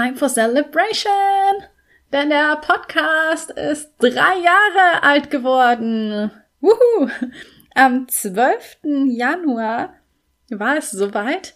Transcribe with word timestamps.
Time 0.00 0.16
for 0.16 0.30
celebration! 0.30 1.12
Denn 2.10 2.30
der 2.30 2.56
Podcast 2.56 3.50
ist 3.50 3.92
drei 3.98 4.08
Jahre 4.08 5.02
alt 5.02 5.30
geworden. 5.30 6.30
Wuhu! 6.60 7.10
Am 7.74 8.08
12. 8.08 8.78
Januar 9.08 9.94
war 10.48 10.78
es 10.78 10.90
soweit. 10.90 11.54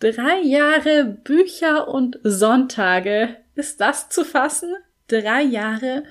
Drei 0.00 0.40
Jahre 0.40 1.04
Bücher 1.04 1.88
und 1.88 2.18
Sonntage. 2.22 3.36
Ist 3.54 3.80
das 3.82 4.08
zu 4.08 4.24
fassen? 4.24 4.74
Drei 5.06 5.42
Jahre 5.42 6.04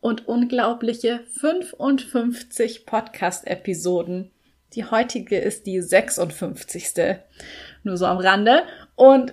und 0.00 0.26
unglaubliche 0.26 1.20
55 1.38 2.86
Podcast-Episoden. 2.86 4.32
Die 4.74 4.84
heutige 4.84 5.38
ist 5.38 5.66
die 5.66 5.80
56. 5.80 6.92
Nur 7.84 7.96
so 7.96 8.06
am 8.06 8.18
Rande. 8.18 8.64
Und 8.96 9.32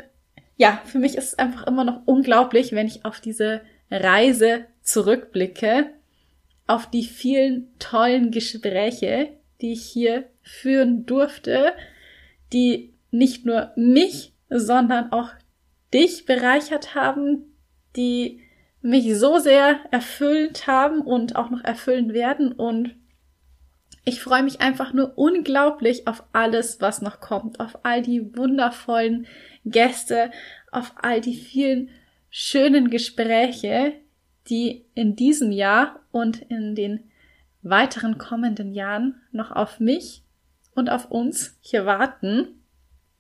ja, 0.62 0.80
für 0.86 1.00
mich 1.00 1.18
ist 1.18 1.30
es 1.30 1.40
einfach 1.40 1.66
immer 1.66 1.84
noch 1.84 2.04
unglaublich, 2.06 2.72
wenn 2.72 2.86
ich 2.86 3.04
auf 3.04 3.20
diese 3.20 3.62
Reise 3.90 4.66
zurückblicke, 4.84 5.90
auf 6.68 6.88
die 6.88 7.04
vielen 7.04 7.68
tollen 7.80 8.30
Gespräche, 8.30 9.30
die 9.60 9.72
ich 9.72 9.84
hier 9.84 10.26
führen 10.44 11.08
durfte, 11.08 11.74
die 12.54 12.94
nicht 13.10 13.44
nur 13.44 13.72
mich, 13.76 14.34
sondern 14.52 15.12
auch 15.12 15.30
dich 15.96 16.28
bereichert 16.28 16.94
haben, 16.94 17.56
die 17.96 18.42
mich 18.84 19.18
so 19.18 19.40
sehr 19.40 19.80
erfüllt 19.90 20.68
haben 20.68 21.02
und 21.02 21.38
auch 21.38 21.50
noch 21.50 21.64
erfüllen 21.64 22.14
werden. 22.14 22.52
Und 22.52 22.94
ich 24.04 24.22
freue 24.22 24.44
mich 24.44 24.62
einfach 24.62 24.94
nur 24.94 25.18
unglaublich 25.18 26.08
auf 26.08 26.24
alles, 26.34 26.82
was 26.82 27.02
noch 27.02 27.20
kommt, 27.20 27.60
auf 27.60 27.80
all 27.84 28.02
die 28.02 28.36
wundervollen 28.36 29.28
Gäste, 29.66 30.32
auf 30.72 30.94
all 31.02 31.22
die 31.22 31.36
vielen 31.36 31.90
schönen 32.30 32.90
Gespräche, 32.90 33.94
die 34.50 34.86
in 34.96 35.16
diesem 35.16 35.52
Jahr 35.52 36.00
und 36.12 36.42
in 36.42 36.74
den 36.74 37.12
weiteren 37.62 38.18
kommenden 38.18 38.74
Jahren 38.74 39.22
noch 39.32 39.52
auf 39.52 39.80
mich 39.80 40.24
und 40.74 40.90
auf 40.90 41.12
uns 41.12 41.58
hier 41.62 41.86
warten. 41.86 42.48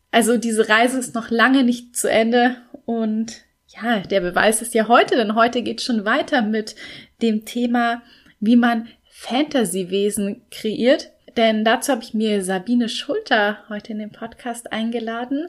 Also 0.09 0.38
diese 0.38 0.68
Reise 0.68 0.98
ist 0.98 1.14
noch 1.14 1.30
lange 1.30 1.64
nicht 1.64 1.96
zu 1.96 2.09
Ende 2.09 2.58
und 2.86 3.44
ja, 3.68 4.00
der 4.00 4.22
Beweis 4.22 4.62
ist 4.62 4.74
ja 4.74 4.88
heute, 4.88 5.16
denn 5.16 5.36
heute 5.36 5.62
geht 5.62 5.82
schon 5.82 6.06
weiter 6.06 6.42
mit 6.42 6.76
dem 7.22 7.46
Thema, 7.46 8.02
wie 8.40 8.56
man 8.56 8.88
Fantasy-Wesen 9.22 10.42
kreiert. 10.50 11.12
Denn 11.38 11.64
dazu 11.64 11.92
habe 11.92 12.04
ich 12.04 12.14
mir 12.14 12.44
Sabine 12.44 12.90
Schulter 12.90 13.60
heute 13.70 13.94
in 13.94 14.00
den 14.00 14.12
Podcast 14.12 14.72
eingeladen 14.72 15.48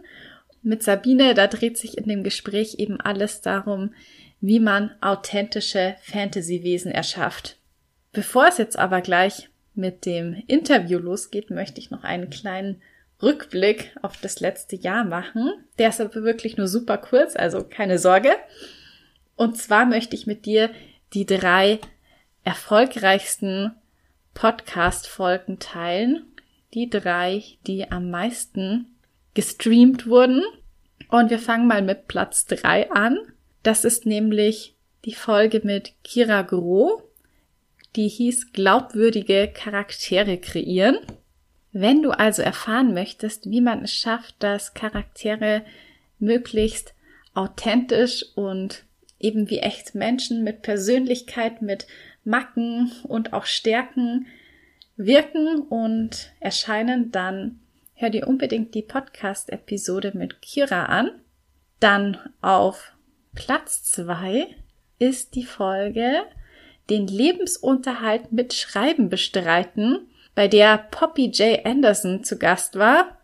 mit 0.63 0.83
Sabine, 0.83 1.35
da 1.35 1.49
dreht 1.49 1.77
sich 1.77 1.99
in 1.99 2.05
dem 2.05 2.23
Gespräch 2.23 2.77
eben 2.79 3.01
alles 3.01 3.41
darum, 3.41 3.95
wie 4.41 4.61
man 4.61 4.93
authentische 5.01 5.97
Fantasy-Wesen 6.03 6.93
erschafft. 6.93 7.57
Bevor 8.13 8.47
es 8.47 8.59
jetzt 8.59 8.79
aber 8.79 9.01
gleich 9.01 9.49
mit 9.75 10.07
dem 10.07 10.43
Interview 10.47 10.99
losgeht, 10.99 11.51
möchte 11.51 11.81
ich 11.81 11.91
noch 11.91 12.05
einen 12.05 12.31
kleinen 12.31 12.81
Rückblick 13.23 13.93
auf 14.03 14.17
das 14.21 14.41
letzte 14.41 14.77
Jahr 14.77 15.05
machen. 15.05 15.53
Der 15.79 15.89
ist 15.89 16.01
aber 16.01 16.23
wirklich 16.23 16.57
nur 16.57 16.69
super 16.69 16.99
kurz, 16.99 17.37
also 17.37 17.65
keine 17.65 17.99
Sorge. 17.99 18.31
Und 19.37 19.57
zwar 19.57 19.87
möchte 19.87 20.15
ich 20.15 20.27
mit 20.27 20.45
dir 20.45 20.71
die 21.15 21.27
drei 21.27 21.79
erfolgreichsten 22.45 23.73
Podcast-Folgen 24.35 25.59
teilen. 25.59 26.27
Die 26.75 26.89
drei, 26.89 27.43
die 27.67 27.91
am 27.91 28.11
meisten 28.11 28.87
gestreamt 29.35 30.07
wurden. 30.07 30.43
Und 31.09 31.31
wir 31.31 31.39
fangen 31.39 31.67
mal 31.67 31.83
mit 31.83 32.09
Platz 32.09 32.47
drei 32.47 32.91
an. 32.91 33.19
Das 33.63 33.85
ist 33.85 34.07
nämlich 34.07 34.75
die 35.05 35.15
Folge 35.15 35.61
mit 35.65 35.93
Kira 36.03 36.43
Groh. 36.43 37.03
Die 37.97 38.09
hieß 38.09 38.53
Glaubwürdige 38.53 39.51
Charaktere 39.53 40.39
kreieren. 40.39 40.99
Wenn 41.73 42.03
du 42.03 42.11
also 42.11 42.43
erfahren 42.43 42.95
möchtest, 42.95 43.51
wie 43.51 43.61
man 43.61 43.85
es 43.85 43.93
schafft, 43.93 44.37
dass 44.39 44.75
Charaktere 44.75 45.63
möglichst 46.19 46.95
authentisch 47.35 48.25
und 48.35 48.85
eben 49.19 49.49
wie 49.49 49.59
echt 49.59 49.95
Menschen 49.95 50.45
mit 50.45 50.63
Persönlichkeit, 50.63 51.63
mit 51.63 51.87
Macken 52.25 52.93
und 53.05 53.33
auch 53.33 53.47
Stärken 53.47 54.27
wirken 54.97 55.61
und 55.63 56.33
erscheinen, 56.41 57.11
dann 57.11 57.61
hör 57.95 58.11
dir 58.11 58.27
unbedingt 58.29 58.75
die 58.75 58.83
Podcast-Episode 58.83 60.13
mit 60.15 60.43
Kira 60.43 60.87
an. 60.87 61.11
Dann 61.81 62.19
auf 62.41 62.93
Platz 63.35 63.85
zwei 63.85 64.47
ist 64.99 65.35
die 65.35 65.45
Folge 65.45 66.23
den 66.91 67.07
Lebensunterhalt 67.07 68.33
mit 68.33 68.55
Schreiben 68.55 69.09
bestreiten, 69.09 70.09
bei 70.35 70.49
der 70.49 70.79
Poppy 70.79 71.27
J. 71.27 71.65
Anderson 71.65 72.25
zu 72.25 72.39
Gast 72.39 72.77
war. 72.77 73.19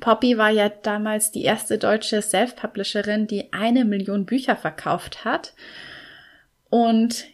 Poppy 0.00 0.38
war 0.38 0.50
ja 0.50 0.68
damals 0.68 1.30
die 1.30 1.42
erste 1.44 1.78
deutsche 1.78 2.22
Self-Publisherin, 2.22 3.26
die 3.26 3.52
eine 3.52 3.84
Million 3.84 4.24
Bücher 4.24 4.56
verkauft 4.56 5.24
hat. 5.24 5.54
Und 6.70 7.26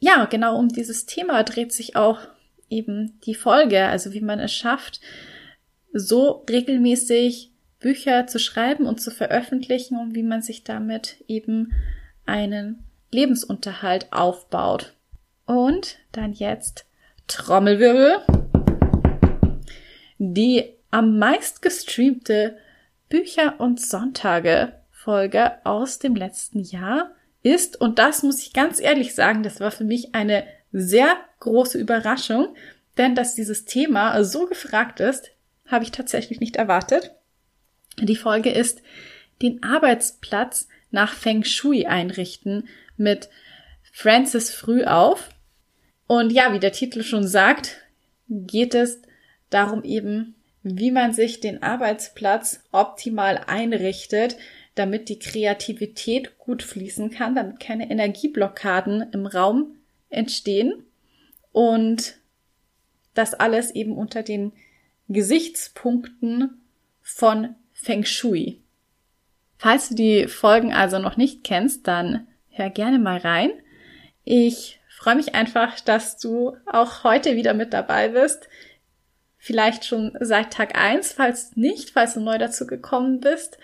ja, 0.00 0.24
genau 0.24 0.58
um 0.58 0.68
dieses 0.68 1.06
Thema 1.06 1.42
dreht 1.44 1.72
sich 1.72 1.94
auch 1.94 2.18
eben 2.68 3.20
die 3.24 3.34
Folge, 3.34 3.84
also 3.84 4.12
wie 4.12 4.22
man 4.22 4.40
es 4.40 4.52
schafft, 4.52 5.00
so 5.92 6.44
regelmäßig 6.48 7.52
Bücher 7.78 8.26
zu 8.26 8.38
schreiben 8.38 8.86
und 8.86 9.00
zu 9.00 9.10
veröffentlichen 9.10 9.98
und 9.98 10.14
wie 10.14 10.22
man 10.22 10.42
sich 10.42 10.64
damit 10.64 11.22
eben 11.28 11.72
einen 12.26 12.84
Lebensunterhalt 13.10 14.12
aufbaut. 14.12 14.94
Und 15.46 15.98
dann 16.12 16.32
jetzt 16.32 16.86
Trommelwirbel. 17.26 18.18
Die 20.18 20.64
am 20.90 21.18
meist 21.18 21.62
gestreamte 21.62 22.56
Bücher 23.08 23.58
und 23.58 23.80
Sonntage 23.80 24.72
Folge 24.90 25.64
aus 25.64 25.98
dem 25.98 26.14
letzten 26.14 26.60
Jahr 26.60 27.10
ist, 27.42 27.80
und 27.80 27.98
das 27.98 28.22
muss 28.22 28.42
ich 28.42 28.52
ganz 28.52 28.80
ehrlich 28.80 29.14
sagen, 29.14 29.42
das 29.42 29.60
war 29.60 29.70
für 29.70 29.84
mich 29.84 30.14
eine 30.14 30.44
sehr 30.72 31.16
große 31.40 31.78
Überraschung, 31.78 32.54
denn 32.98 33.14
dass 33.14 33.34
dieses 33.34 33.64
Thema 33.64 34.22
so 34.24 34.46
gefragt 34.46 35.00
ist, 35.00 35.30
habe 35.66 35.84
ich 35.84 35.90
tatsächlich 35.90 36.40
nicht 36.40 36.56
erwartet. 36.56 37.12
Die 37.98 38.16
Folge 38.16 38.50
ist 38.50 38.82
den 39.42 39.62
Arbeitsplatz 39.62 40.68
nach 40.90 41.14
Feng 41.14 41.44
Shui 41.44 41.86
einrichten 41.86 42.68
mit 42.96 43.30
Francis 43.92 44.50
früh 44.50 44.84
auf. 44.84 45.30
Und 46.06 46.32
ja, 46.32 46.52
wie 46.52 46.58
der 46.58 46.72
Titel 46.72 47.02
schon 47.02 47.26
sagt, 47.26 47.78
geht 48.28 48.74
es 48.74 49.00
darum 49.48 49.84
eben, 49.84 50.34
wie 50.62 50.90
man 50.90 51.12
sich 51.12 51.40
den 51.40 51.62
Arbeitsplatz 51.62 52.62
optimal 52.72 53.44
einrichtet, 53.46 54.36
damit 54.74 55.08
die 55.08 55.18
Kreativität 55.18 56.38
gut 56.38 56.62
fließen 56.62 57.10
kann, 57.10 57.34
damit 57.34 57.60
keine 57.60 57.90
Energieblockaden 57.90 59.10
im 59.12 59.26
Raum 59.26 59.76
entstehen 60.08 60.84
und 61.52 62.16
das 63.14 63.34
alles 63.34 63.70
eben 63.72 63.96
unter 63.96 64.22
den 64.22 64.52
Gesichtspunkten 65.08 66.60
von 67.02 67.54
Feng 67.72 68.04
Shui. 68.04 68.60
Falls 69.58 69.88
du 69.88 69.94
die 69.94 70.28
Folgen 70.28 70.72
also 70.72 70.98
noch 70.98 71.16
nicht 71.16 71.44
kennst, 71.44 71.86
dann 71.86 72.28
hör 72.48 72.70
gerne 72.70 72.98
mal 72.98 73.18
rein. 73.18 73.50
Ich 74.24 74.80
freue 74.88 75.16
mich 75.16 75.34
einfach, 75.34 75.80
dass 75.80 76.18
du 76.18 76.56
auch 76.66 77.04
heute 77.04 77.36
wieder 77.36 77.54
mit 77.54 77.72
dabei 77.72 78.08
bist. 78.08 78.48
Vielleicht 79.36 79.84
schon 79.84 80.16
seit 80.20 80.52
Tag 80.52 80.78
eins, 80.78 81.12
falls 81.12 81.56
nicht, 81.56 81.90
falls 81.90 82.14
du 82.14 82.20
neu 82.20 82.38
dazu 82.38 82.66
gekommen 82.66 83.20
bist, 83.20 83.58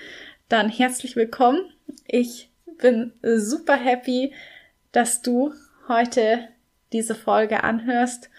dann 0.48 0.68
herzlich 0.68 1.16
willkommen. 1.16 1.72
Ich 2.06 2.50
bin 2.78 3.12
super 3.22 3.76
happy, 3.76 4.32
dass 4.92 5.22
du 5.22 5.52
heute 5.88 6.48
diese 6.92 7.14
Folge 7.14 7.64
anhörst 7.64 8.30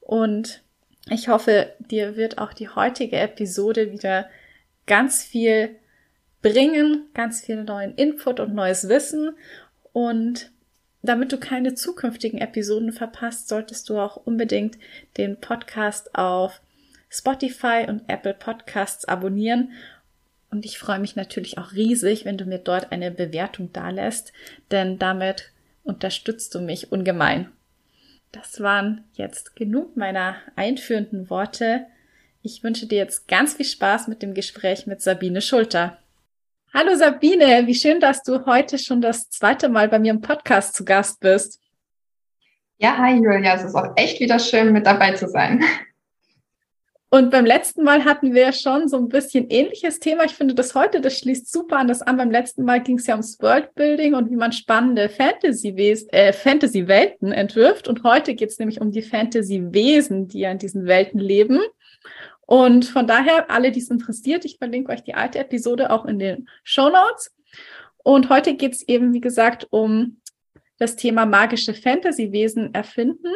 und 0.00 0.62
ich 1.08 1.28
hoffe, 1.28 1.72
dir 1.78 2.16
wird 2.16 2.38
auch 2.38 2.52
die 2.52 2.68
heutige 2.68 3.16
Episode 3.16 3.92
wieder 3.92 4.28
ganz 4.86 5.24
viel 5.24 5.76
bringen, 6.42 7.08
ganz 7.14 7.44
viel 7.44 7.62
neuen 7.62 7.94
Input 7.94 8.40
und 8.40 8.54
neues 8.54 8.88
Wissen. 8.88 9.36
Und 9.92 10.50
damit 11.02 11.30
du 11.32 11.38
keine 11.38 11.74
zukünftigen 11.74 12.40
Episoden 12.40 12.92
verpasst, 12.92 13.48
solltest 13.48 13.88
du 13.88 13.98
auch 13.98 14.16
unbedingt 14.16 14.78
den 15.16 15.40
Podcast 15.40 16.14
auf 16.16 16.60
Spotify 17.08 17.86
und 17.88 18.02
Apple 18.08 18.34
Podcasts 18.34 19.04
abonnieren. 19.04 19.72
Und 20.56 20.64
ich 20.64 20.78
freue 20.78 20.98
mich 20.98 21.16
natürlich 21.16 21.58
auch 21.58 21.72
riesig, 21.72 22.24
wenn 22.24 22.38
du 22.38 22.46
mir 22.46 22.56
dort 22.56 22.90
eine 22.90 23.10
Bewertung 23.10 23.74
dalässt, 23.74 24.32
denn 24.70 24.98
damit 24.98 25.52
unterstützt 25.84 26.54
du 26.54 26.60
mich 26.60 26.90
ungemein. 26.90 27.52
Das 28.32 28.62
waren 28.62 29.04
jetzt 29.12 29.54
genug 29.54 29.98
meiner 29.98 30.36
einführenden 30.54 31.28
Worte. 31.28 31.84
Ich 32.40 32.64
wünsche 32.64 32.86
dir 32.86 32.96
jetzt 32.96 33.28
ganz 33.28 33.52
viel 33.52 33.66
Spaß 33.66 34.08
mit 34.08 34.22
dem 34.22 34.32
Gespräch 34.32 34.86
mit 34.86 35.02
Sabine 35.02 35.42
Schulter. 35.42 35.98
Hallo 36.72 36.94
Sabine, 36.94 37.66
wie 37.66 37.74
schön, 37.74 38.00
dass 38.00 38.22
du 38.22 38.46
heute 38.46 38.78
schon 38.78 39.02
das 39.02 39.28
zweite 39.28 39.68
Mal 39.68 39.90
bei 39.90 39.98
mir 39.98 40.12
im 40.12 40.22
Podcast 40.22 40.74
zu 40.74 40.86
Gast 40.86 41.20
bist. 41.20 41.60
Ja, 42.78 42.96
hi 42.96 43.16
Julia, 43.16 43.56
es 43.56 43.64
ist 43.64 43.74
auch 43.74 43.92
echt 43.96 44.20
wieder 44.20 44.38
schön, 44.38 44.72
mit 44.72 44.86
dabei 44.86 45.12
zu 45.12 45.28
sein. 45.28 45.62
Und 47.08 47.30
beim 47.30 47.46
letzten 47.46 47.84
Mal 47.84 48.04
hatten 48.04 48.34
wir 48.34 48.52
schon 48.52 48.88
so 48.88 48.96
ein 48.96 49.08
bisschen 49.08 49.48
ähnliches 49.48 50.00
Thema. 50.00 50.24
Ich 50.24 50.34
finde 50.34 50.54
das 50.54 50.74
heute, 50.74 51.00
das 51.00 51.16
schließt 51.18 51.50
super 51.50 51.78
an 51.78 51.86
das 51.86 52.02
an. 52.02 52.16
Beim 52.16 52.32
letzten 52.32 52.64
Mal 52.64 52.82
ging 52.82 52.98
es 52.98 53.06
ja 53.06 53.14
ums 53.14 53.40
Worldbuilding 53.40 54.14
und 54.14 54.28
wie 54.30 54.36
man 54.36 54.52
spannende 54.52 55.08
Fantasy-Welten 55.08 56.08
äh, 56.10 56.32
Fantasy 56.32 56.80
entwirft. 56.80 57.86
Und 57.86 58.02
heute 58.02 58.34
geht 58.34 58.50
es 58.50 58.58
nämlich 58.58 58.80
um 58.80 58.90
die 58.90 59.02
Fantasy-Wesen, 59.02 60.26
die 60.26 60.40
ja 60.40 60.50
in 60.50 60.58
diesen 60.58 60.86
Welten 60.86 61.20
leben. 61.20 61.60
Und 62.40 62.86
von 62.86 63.06
daher, 63.06 63.50
alle, 63.50 63.70
die 63.70 63.80
es 63.80 63.90
interessiert, 63.90 64.44
ich 64.44 64.58
verlinke 64.58 64.90
euch 64.90 65.04
die 65.04 65.14
alte 65.14 65.38
Episode 65.38 65.90
auch 65.90 66.06
in 66.06 66.18
den 66.18 66.48
Show 66.64 66.88
Notes. 66.88 67.32
Und 68.02 68.30
heute 68.30 68.54
geht 68.54 68.74
es 68.74 68.82
eben, 68.82 69.12
wie 69.12 69.20
gesagt, 69.20 69.68
um 69.70 70.20
das 70.78 70.96
Thema 70.96 71.26
magische 71.26 71.74
Fantasy-Wesen 71.74 72.74
erfinden. 72.74 73.32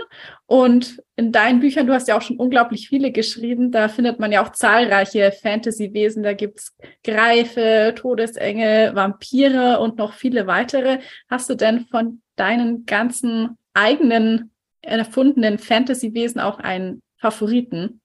Und 0.47 1.03
in 1.17 1.33
deinen 1.33 1.61
Büchern, 1.61 1.87
du 1.87 1.95
hast 1.95 2.09
ja 2.09 2.17
auch 2.17 2.23
schon 2.23 2.37
unglaublich 2.37 2.89
viele 2.89 3.13
geschrieben, 3.13 3.71
da 3.71 3.89
findet 3.89 4.21
man 4.21 4.33
ja 4.33 4.45
auch 4.45 4.53
zahlreiche 4.53 5.33
Fantasy-Wesen. 5.33 6.23
Da 6.23 6.35
gibt's 6.35 6.77
Greife, 7.05 7.95
Todesengel, 7.97 8.95
Vampire 8.95 9.81
und 9.81 9.99
noch 9.99 10.13
viele 10.13 10.47
weitere. 10.47 10.99
Hast 11.29 11.49
du 11.49 11.55
denn 11.55 11.87
von 11.87 12.21
deinen 12.37 12.87
ganzen 12.87 13.59
eigenen 13.75 14.51
erfundenen 14.83 15.59
Fantasy-Wesen 15.59 16.41
auch 16.41 16.59
einen 16.59 17.03
Favoriten? 17.19 18.01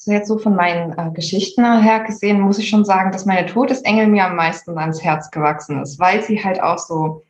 So 0.00 0.12
jetzt 0.12 0.28
so 0.28 0.38
von 0.38 0.54
meinen 0.54 0.96
äh, 0.96 1.10
Geschichten 1.12 1.64
her 1.82 2.04
gesehen, 2.04 2.40
muss 2.40 2.58
ich 2.58 2.68
schon 2.68 2.84
sagen, 2.84 3.10
dass 3.10 3.26
meine 3.26 3.46
Todesengel 3.46 4.06
mir 4.06 4.26
am 4.26 4.36
meisten 4.36 4.78
ans 4.78 5.02
Herz 5.02 5.28
gewachsen 5.32 5.82
ist, 5.82 5.98
weil 5.98 6.22
sie 6.22 6.42
halt 6.42 6.62
auch 6.62 6.78
so 6.78 7.24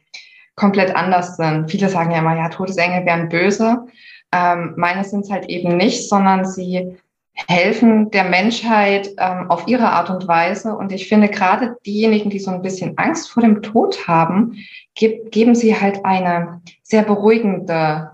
komplett 0.59 0.95
anders 0.95 1.37
sind. 1.37 1.71
Viele 1.71 1.89
sagen 1.89 2.11
ja 2.11 2.19
immer, 2.19 2.37
ja, 2.37 2.49
Todesengel 2.49 3.07
wären 3.07 3.29
böse. 3.29 3.87
Ähm, 4.33 4.75
meine 4.77 5.05
sind 5.05 5.21
es 5.21 5.31
halt 5.31 5.49
eben 5.49 5.77
nicht, 5.77 6.09
sondern 6.09 6.45
sie 6.45 6.99
helfen 7.47 8.11
der 8.11 8.25
Menschheit 8.25 9.11
ähm, 9.19 9.49
auf 9.49 9.69
ihre 9.69 9.89
Art 9.91 10.11
und 10.11 10.27
Weise. 10.27 10.77
Und 10.77 10.93
ich 10.93 11.09
finde 11.09 11.29
gerade 11.29 11.77
diejenigen, 11.87 12.31
die 12.31 12.41
so 12.41 12.51
ein 12.51 12.63
bisschen 12.63 12.99
Angst 12.99 13.31
vor 13.31 13.43
dem 13.43 13.63
Tod 13.63 14.09
haben, 14.09 14.57
ge 14.95 15.23
geben 15.31 15.55
sie 15.55 15.79
halt 15.79 16.05
eine 16.05 16.61
sehr 16.83 17.03
beruhigende 17.03 18.11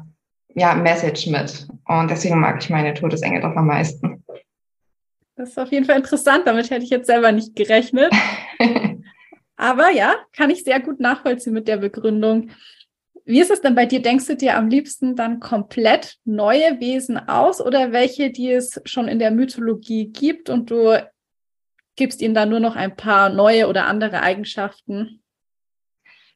ja, 0.55 0.75
Message 0.75 1.27
mit. 1.27 1.67
Und 1.89 2.11
deswegen 2.11 2.39
mag 2.39 2.63
ich 2.63 2.71
meine 2.71 2.95
Todesengel 2.95 3.41
doch 3.41 3.57
am 3.57 3.67
meisten. 3.67 4.23
Das 5.37 5.49
ist 5.49 5.59
auf 5.59 5.73
jeden 5.73 5.85
Fall 5.85 5.97
interessant. 5.97 6.47
Damit 6.47 6.71
hätte 6.71 6.85
ich 6.85 6.91
jetzt 6.91 7.07
selber 7.07 7.33
nicht 7.33 7.57
gerechnet. 7.57 8.13
Aber 9.57 9.91
ja, 9.91 10.17
kann 10.33 10.51
ich 10.51 10.65
sehr 10.65 10.81
gut 10.81 11.01
nachvollziehen 11.01 11.53
mit 11.53 11.69
der 11.69 11.77
Begründung. 11.77 12.51
Wie 13.25 13.41
ist 13.41 13.51
es 13.51 13.63
denn 13.63 13.75
bei 13.75 13.87
dir? 13.87 14.03
Denkst 14.03 14.27
du 14.27 14.37
dir 14.37 14.57
am 14.57 14.69
liebsten 14.69 15.17
dann 15.17 15.41
komplett 15.41 16.19
neue 16.25 16.79
Wesen 16.81 17.17
aus 17.29 17.61
oder 17.61 17.93
welche, 17.93 18.31
die 18.31 18.51
es 18.51 18.81
schon 18.85 19.09
in 19.09 19.19
der 19.19 19.31
Mythologie 19.31 20.09
gibt 20.09 20.51
und 20.51 20.71
du 20.71 21.03
gibst 21.97 22.21
ihnen 22.21 22.35
dann 22.35 22.51
nur 22.51 22.61
noch 22.61 22.77
ein 22.77 22.97
paar 22.97 23.31
neue 23.31 23.69
oder 23.69 23.87
andere 23.87 24.21
Eigenschaften? 24.21 25.23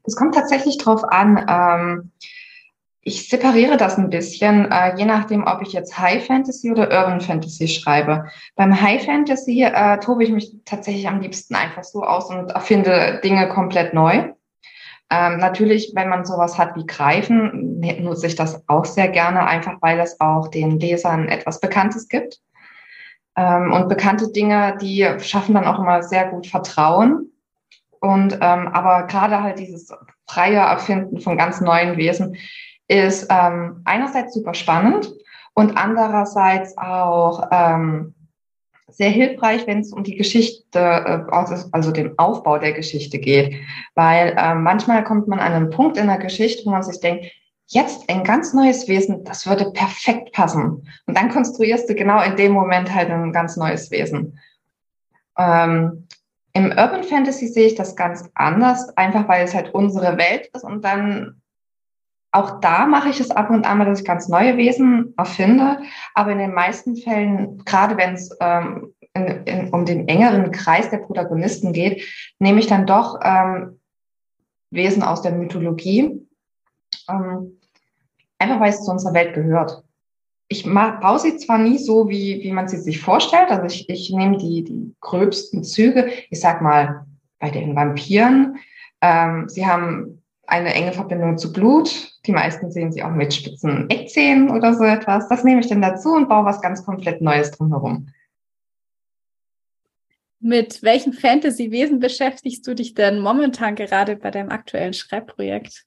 Es 0.04 0.16
kommt 0.16 0.34
tatsächlich 0.34 0.78
drauf 0.78 1.04
an. 1.04 1.44
Ähm, 1.48 2.12
ich 3.02 3.28
separiere 3.28 3.76
das 3.76 3.96
ein 3.96 4.10
bisschen, 4.10 4.70
äh, 4.70 4.96
je 4.96 5.04
nachdem, 5.04 5.46
ob 5.46 5.62
ich 5.62 5.72
jetzt 5.72 5.98
High 5.98 6.26
Fantasy 6.26 6.70
oder 6.70 6.84
Urban 6.84 7.20
Fantasy 7.20 7.68
schreibe. 7.68 8.24
Beim 8.56 8.80
High 8.80 9.04
Fantasy 9.04 9.62
äh, 9.62 9.98
tobe 10.00 10.24
ich 10.24 10.30
mich 10.30 10.52
tatsächlich 10.64 11.08
am 11.08 11.20
liebsten 11.20 11.54
einfach 11.54 11.84
so 11.84 12.02
aus 12.02 12.30
und 12.30 12.50
erfinde 12.50 13.20
Dinge 13.22 13.48
komplett 13.48 13.94
neu. 13.94 14.32
Ähm, 15.10 15.38
natürlich, 15.38 15.92
wenn 15.94 16.10
man 16.10 16.26
sowas 16.26 16.58
hat 16.58 16.76
wie 16.76 16.86
Greifen, 16.86 17.80
nutze 18.00 18.26
ich 18.26 18.34
das 18.34 18.68
auch 18.68 18.84
sehr 18.84 19.08
gerne, 19.08 19.46
einfach 19.46 19.76
weil 19.80 19.98
es 20.00 20.20
auch 20.20 20.48
den 20.48 20.78
Lesern 20.78 21.28
etwas 21.28 21.60
Bekanntes 21.60 22.08
gibt. 22.08 22.40
Ähm, 23.36 23.72
und 23.72 23.88
bekannte 23.88 24.30
Dinge, 24.32 24.76
die 24.82 25.08
schaffen 25.20 25.54
dann 25.54 25.64
auch 25.64 25.78
immer 25.78 26.02
sehr 26.02 26.26
gut 26.26 26.46
Vertrauen. 26.46 27.32
Und 28.00 28.34
ähm, 28.34 28.68
aber 28.68 29.06
gerade 29.06 29.42
halt 29.42 29.58
dieses 29.58 29.90
freie 30.26 30.56
Erfinden 30.56 31.20
von 31.20 31.38
ganz 31.38 31.60
neuen 31.60 31.96
Wesen 31.96 32.36
ist 32.88 33.26
ähm, 33.30 33.82
einerseits 33.84 34.34
super 34.34 34.54
spannend 34.54 35.12
und 35.54 35.76
andererseits 35.76 36.76
auch 36.78 37.48
ähm, 37.52 38.14
sehr 38.88 39.10
hilfreich, 39.10 39.66
wenn 39.66 39.80
es 39.80 39.92
um 39.92 40.02
die 40.02 40.16
Geschichte, 40.16 40.78
äh, 40.78 41.30
also 41.72 41.92
den 41.92 42.18
Aufbau 42.18 42.58
der 42.58 42.72
Geschichte 42.72 43.18
geht. 43.18 43.54
Weil 43.94 44.34
äh, 44.36 44.54
manchmal 44.54 45.04
kommt 45.04 45.28
man 45.28 45.38
an 45.38 45.52
einen 45.52 45.70
Punkt 45.70 45.96
in 45.96 46.06
der 46.06 46.18
Geschichte, 46.18 46.64
wo 46.64 46.70
man 46.70 46.82
sich 46.82 47.00
denkt, 47.00 47.26
jetzt 47.66 48.08
ein 48.08 48.24
ganz 48.24 48.54
neues 48.54 48.88
Wesen, 48.88 49.24
das 49.24 49.46
würde 49.46 49.70
perfekt 49.72 50.32
passen. 50.32 50.88
Und 51.06 51.18
dann 51.18 51.28
konstruierst 51.28 51.88
du 51.88 51.94
genau 51.94 52.22
in 52.22 52.36
dem 52.36 52.52
Moment 52.52 52.94
halt 52.94 53.10
ein 53.10 53.32
ganz 53.32 53.56
neues 53.56 53.90
Wesen. 53.90 54.38
Ähm, 55.36 56.06
Im 56.54 56.70
Urban 56.70 57.04
Fantasy 57.04 57.46
sehe 57.46 57.66
ich 57.66 57.74
das 57.74 57.94
ganz 57.94 58.28
anders, 58.34 58.96
einfach 58.96 59.28
weil 59.28 59.44
es 59.44 59.54
halt 59.54 59.74
unsere 59.74 60.16
Welt 60.16 60.50
ist 60.54 60.64
und 60.64 60.82
dann 60.82 61.42
auch 62.30 62.60
da 62.60 62.86
mache 62.86 63.08
ich 63.08 63.20
es 63.20 63.30
ab 63.30 63.50
und 63.50 63.64
an 63.64 63.78
dass 63.80 64.00
ich 64.00 64.06
ganz 64.06 64.28
neue 64.28 64.56
Wesen 64.56 65.14
erfinde. 65.16 65.78
Aber 66.14 66.32
in 66.32 66.38
den 66.38 66.54
meisten 66.54 66.96
Fällen, 66.96 67.64
gerade 67.64 67.96
wenn 67.96 68.14
es 68.14 68.36
ähm, 68.40 68.92
in, 69.14 69.26
in, 69.44 69.70
um 69.70 69.84
den 69.86 70.08
engeren 70.08 70.50
Kreis 70.50 70.90
der 70.90 70.98
Protagonisten 70.98 71.72
geht, 71.72 72.04
nehme 72.38 72.60
ich 72.60 72.66
dann 72.66 72.86
doch 72.86 73.18
ähm, 73.22 73.80
Wesen 74.70 75.02
aus 75.02 75.22
der 75.22 75.32
Mythologie. 75.32 76.20
Ähm, 77.08 77.58
einfach 78.38 78.60
weil 78.60 78.70
es 78.70 78.84
zu 78.84 78.90
unserer 78.90 79.14
Welt 79.14 79.34
gehört. 79.34 79.82
Ich 80.48 80.64
baue 80.64 81.18
sie 81.18 81.36
zwar 81.36 81.58
nie 81.58 81.78
so, 81.78 82.08
wie, 82.08 82.42
wie 82.42 82.52
man 82.52 82.68
sie 82.68 82.78
sich 82.78 83.00
vorstellt. 83.00 83.50
Also 83.50 83.64
ich, 83.66 83.88
ich 83.88 84.10
nehme 84.10 84.38
die, 84.38 84.64
die 84.64 84.94
gröbsten 85.00 85.62
Züge. 85.62 86.10
Ich 86.30 86.40
sag 86.40 86.62
mal, 86.62 87.06
bei 87.38 87.50
den 87.50 87.76
Vampiren. 87.76 88.56
Ähm, 89.00 89.48
sie 89.48 89.66
haben 89.66 90.22
eine 90.48 90.74
enge 90.74 90.92
Verbindung 90.92 91.38
zu 91.38 91.52
Blut. 91.52 92.12
Die 92.26 92.32
meisten 92.32 92.70
sehen 92.70 92.90
sie 92.90 93.02
auch 93.02 93.10
mit 93.10 93.34
spitzen 93.34 93.88
Eckzähnen 93.90 94.50
oder 94.50 94.74
so 94.74 94.84
etwas. 94.84 95.28
Das 95.28 95.44
nehme 95.44 95.60
ich 95.60 95.68
dann 95.68 95.82
dazu 95.82 96.14
und 96.14 96.28
baue 96.28 96.46
was 96.46 96.60
ganz 96.60 96.84
komplett 96.84 97.20
Neues 97.20 97.50
drumherum. 97.50 98.08
Mit 100.40 100.82
welchen 100.82 101.12
Fantasy-Wesen 101.12 101.98
beschäftigst 102.00 102.66
du 102.66 102.74
dich 102.74 102.94
denn 102.94 103.20
momentan 103.20 103.74
gerade 103.74 104.16
bei 104.16 104.30
deinem 104.30 104.50
aktuellen 104.50 104.94
Schreibprojekt? 104.94 105.84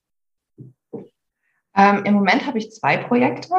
Ähm, 1.74 2.04
Im 2.04 2.14
Moment 2.14 2.46
habe 2.46 2.58
ich 2.58 2.70
zwei 2.70 2.98
Projekte. 2.98 3.54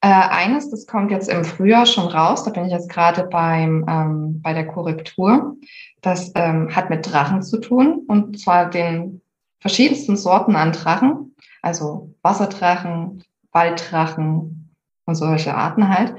Äh, 0.00 0.08
eines, 0.08 0.70
das 0.70 0.86
kommt 0.86 1.10
jetzt 1.10 1.28
im 1.28 1.44
Frühjahr 1.44 1.84
schon 1.84 2.06
raus. 2.06 2.42
Da 2.44 2.50
bin 2.50 2.64
ich 2.64 2.72
jetzt 2.72 2.88
gerade 2.88 3.24
beim 3.24 3.84
ähm, 3.86 4.40
bei 4.42 4.54
der 4.54 4.66
Korrektur. 4.66 5.56
Das 6.00 6.32
ähm, 6.34 6.74
hat 6.74 6.88
mit 6.88 7.10
Drachen 7.12 7.42
zu 7.42 7.60
tun 7.60 8.04
und 8.08 8.40
zwar 8.40 8.70
den 8.70 9.20
verschiedensten 9.60 10.16
Sorten 10.16 10.56
an 10.56 10.72
Drachen, 10.72 11.34
also 11.62 12.14
Wasserdrachen, 12.22 13.24
Walddrachen 13.52 14.74
und 15.04 15.14
solche 15.14 15.54
Arten 15.54 15.88
halt. 15.88 16.14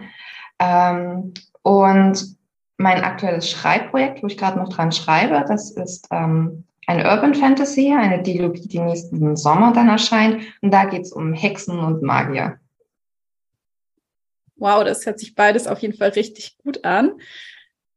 Ähm, 0.60 1.34
und 1.64 2.38
mein 2.78 3.04
aktuelles 3.04 3.50
Schreibprojekt, 3.50 4.24
wo 4.24 4.28
ich 4.28 4.38
gerade 4.38 4.58
noch 4.58 4.70
dran 4.70 4.92
schreibe, 4.92 5.44
das 5.48 5.72
ist 5.72 6.08
ähm, 6.12 6.64
eine 6.88 7.10
Urban 7.10 7.36
Fantasy, 7.36 7.94
eine 7.94 8.22
Dialogie, 8.22 8.68
die 8.68 8.80
nächsten 8.80 9.36
Sommer 9.36 9.72
dann 9.74 9.88
erscheint. 9.88 10.44
Und 10.62 10.72
da 10.72 10.86
geht 10.86 11.04
es 11.04 11.12
um 11.12 11.34
Hexen 11.34 11.80
und 11.80 12.02
Magier. 12.02 12.60
Wow, 14.56 14.84
das 14.84 15.06
hört 15.06 15.20
sich 15.20 15.34
beides 15.34 15.68
auf 15.68 15.80
jeden 15.80 15.98
Fall 15.98 16.10
richtig 16.10 16.58
gut 16.64 16.84
an. 16.84 17.14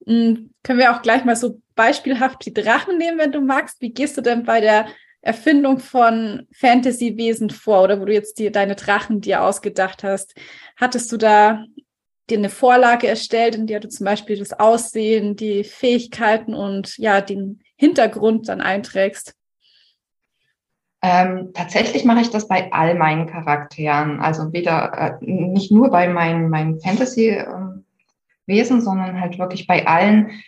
Mhm. 0.07 0.51
Können 0.63 0.79
wir 0.79 0.95
auch 0.95 1.03
gleich 1.03 1.25
mal 1.25 1.37
so 1.37 1.61
beispielhaft 1.75 2.45
die 2.47 2.55
Drachen 2.55 2.99
nehmen, 2.99 3.19
wenn 3.19 3.33
du 3.33 3.41
magst. 3.41 3.81
Wie 3.81 3.91
gehst 3.91 4.17
du 4.17 4.21
denn 4.21 4.45
bei 4.45 4.61
der 4.61 4.87
Erfindung 5.25 5.79
von 5.79 6.47
Fantasy-Wesen 6.53 7.49
vor 7.49 7.83
oder 7.83 8.01
wo 8.01 8.05
du 8.05 8.13
jetzt 8.13 8.39
die, 8.39 8.53
deine 8.53 8.75
Drachen 8.75 9.23
dir 9.23 9.43
ausgedacht 9.43 10.05
hast? 10.05 10.35
Hattest 10.77 11.11
du 11.11 11.17
da 11.17 11.65
dir 12.29 12.39
eine 12.39 12.51
Vorlage 12.51 13.07
erstellt, 13.07 13.55
in 13.55 13.67
der 13.67 13.81
du 13.81 13.89
zum 13.89 14.05
Beispiel 14.05 14.39
das 14.39 14.53
Aussehen, 14.53 15.35
die 15.35 15.65
Fähigkeiten 15.65 16.55
und 16.55 16.99
ja, 16.99 17.23
den 17.23 17.63
Hintergrund 17.77 18.49
dann 18.49 18.61
einträgst? 18.61 19.35
Ähm, 21.01 21.53
tatsächlich 21.55 22.05
mache 22.05 22.21
ich 22.21 22.31
das 22.31 22.47
bei 22.47 22.71
all 22.73 22.95
meinen 22.95 23.27
Charakteren. 23.27 24.21
Also 24.21 24.53
weder 24.53 25.19
äh, 25.21 25.25
nicht 25.25 25.73
nur 25.73 25.91
bei 25.91 26.09
meinen, 26.09 26.51
meinen 26.51 26.81
Fantasy-Wesen, 26.81 28.83
sondern 28.83 29.21
halt 29.21 29.39
wirklich 29.39 29.67
bei 29.67 29.87
allen 29.87 30.43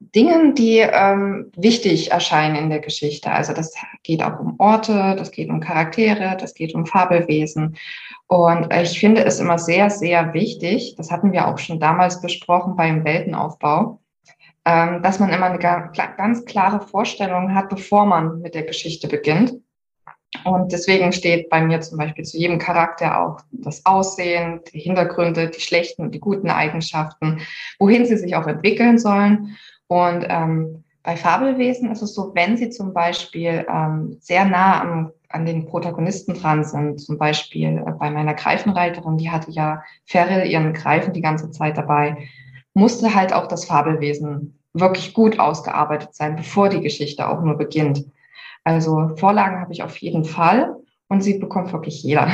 Dingen, 0.00 0.54
die 0.54 0.78
ähm, 0.78 1.52
wichtig 1.56 2.10
erscheinen 2.10 2.56
in 2.56 2.70
der 2.70 2.80
Geschichte. 2.80 3.30
Also 3.30 3.52
das 3.52 3.74
geht 4.02 4.22
auch 4.22 4.40
um 4.40 4.54
Orte, 4.58 5.14
das 5.16 5.30
geht 5.30 5.50
um 5.50 5.60
Charaktere, 5.60 6.36
das 6.40 6.54
geht 6.54 6.74
um 6.74 6.86
Fabelwesen. 6.86 7.76
Und 8.26 8.72
ich 8.72 8.98
finde 8.98 9.24
es 9.24 9.40
immer 9.40 9.58
sehr, 9.58 9.90
sehr 9.90 10.32
wichtig, 10.32 10.94
das 10.96 11.10
hatten 11.10 11.32
wir 11.32 11.48
auch 11.48 11.58
schon 11.58 11.80
damals 11.80 12.20
besprochen 12.22 12.76
beim 12.76 13.04
Weltenaufbau, 13.04 14.00
ähm, 14.64 15.02
dass 15.02 15.18
man 15.18 15.30
immer 15.30 15.46
eine 15.46 15.58
ganz 15.58 16.44
klare 16.46 16.80
Vorstellung 16.80 17.54
hat, 17.54 17.68
bevor 17.68 18.06
man 18.06 18.40
mit 18.40 18.54
der 18.54 18.62
Geschichte 18.62 19.06
beginnt. 19.06 19.54
Und 20.44 20.72
deswegen 20.72 21.12
steht 21.12 21.50
bei 21.50 21.60
mir 21.60 21.80
zum 21.80 21.98
Beispiel 21.98 22.24
zu 22.24 22.38
jedem 22.38 22.58
Charakter 22.58 23.20
auch 23.20 23.40
das 23.50 23.84
Aussehen, 23.84 24.60
die 24.72 24.78
Hintergründe, 24.78 25.50
die 25.50 25.60
schlechten 25.60 26.02
und 26.02 26.14
die 26.14 26.20
guten 26.20 26.48
Eigenschaften, 26.48 27.40
wohin 27.78 28.06
sie 28.06 28.16
sich 28.16 28.36
auch 28.36 28.46
entwickeln 28.46 28.98
sollen. 28.98 29.56
Und 29.90 30.24
ähm, 30.28 30.84
bei 31.02 31.16
Fabelwesen 31.16 31.90
ist 31.90 32.00
es 32.00 32.14
so, 32.14 32.32
wenn 32.36 32.56
sie 32.56 32.70
zum 32.70 32.94
Beispiel 32.94 33.66
ähm, 33.68 34.18
sehr 34.20 34.44
nah 34.44 34.80
am, 34.80 35.10
an 35.28 35.44
den 35.44 35.66
Protagonisten 35.66 36.34
dran 36.34 36.62
sind, 36.62 37.00
zum 37.00 37.18
Beispiel 37.18 37.78
äh, 37.78 37.90
bei 37.98 38.08
meiner 38.08 38.34
Greifenreiterin, 38.34 39.18
die 39.18 39.32
hatte 39.32 39.50
ja 39.50 39.82
Ferrell 40.04 40.48
ihren 40.48 40.74
Greifen 40.74 41.12
die 41.12 41.20
ganze 41.20 41.50
Zeit 41.50 41.76
dabei, 41.76 42.28
musste 42.72 43.16
halt 43.16 43.32
auch 43.32 43.48
das 43.48 43.64
Fabelwesen 43.64 44.60
wirklich 44.74 45.12
gut 45.12 45.40
ausgearbeitet 45.40 46.14
sein, 46.14 46.36
bevor 46.36 46.68
die 46.68 46.82
Geschichte 46.82 47.28
auch 47.28 47.42
nur 47.42 47.58
beginnt. 47.58 48.04
Also 48.62 49.16
Vorlagen 49.16 49.60
habe 49.60 49.72
ich 49.72 49.82
auf 49.82 49.96
jeden 49.96 50.24
Fall 50.24 50.76
und 51.08 51.22
sie 51.22 51.38
bekommt 51.38 51.72
wirklich 51.72 52.00
jeder. 52.04 52.28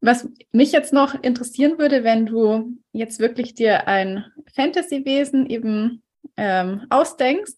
Was 0.00 0.28
mich 0.52 0.72
jetzt 0.72 0.92
noch 0.92 1.22
interessieren 1.22 1.78
würde, 1.78 2.04
wenn 2.04 2.26
du 2.26 2.78
jetzt 2.92 3.20
wirklich 3.20 3.54
dir 3.54 3.86
ein 3.86 4.24
Fantasy-Wesen 4.54 5.46
eben 5.46 6.02
ähm, 6.36 6.86
ausdenkst, 6.88 7.52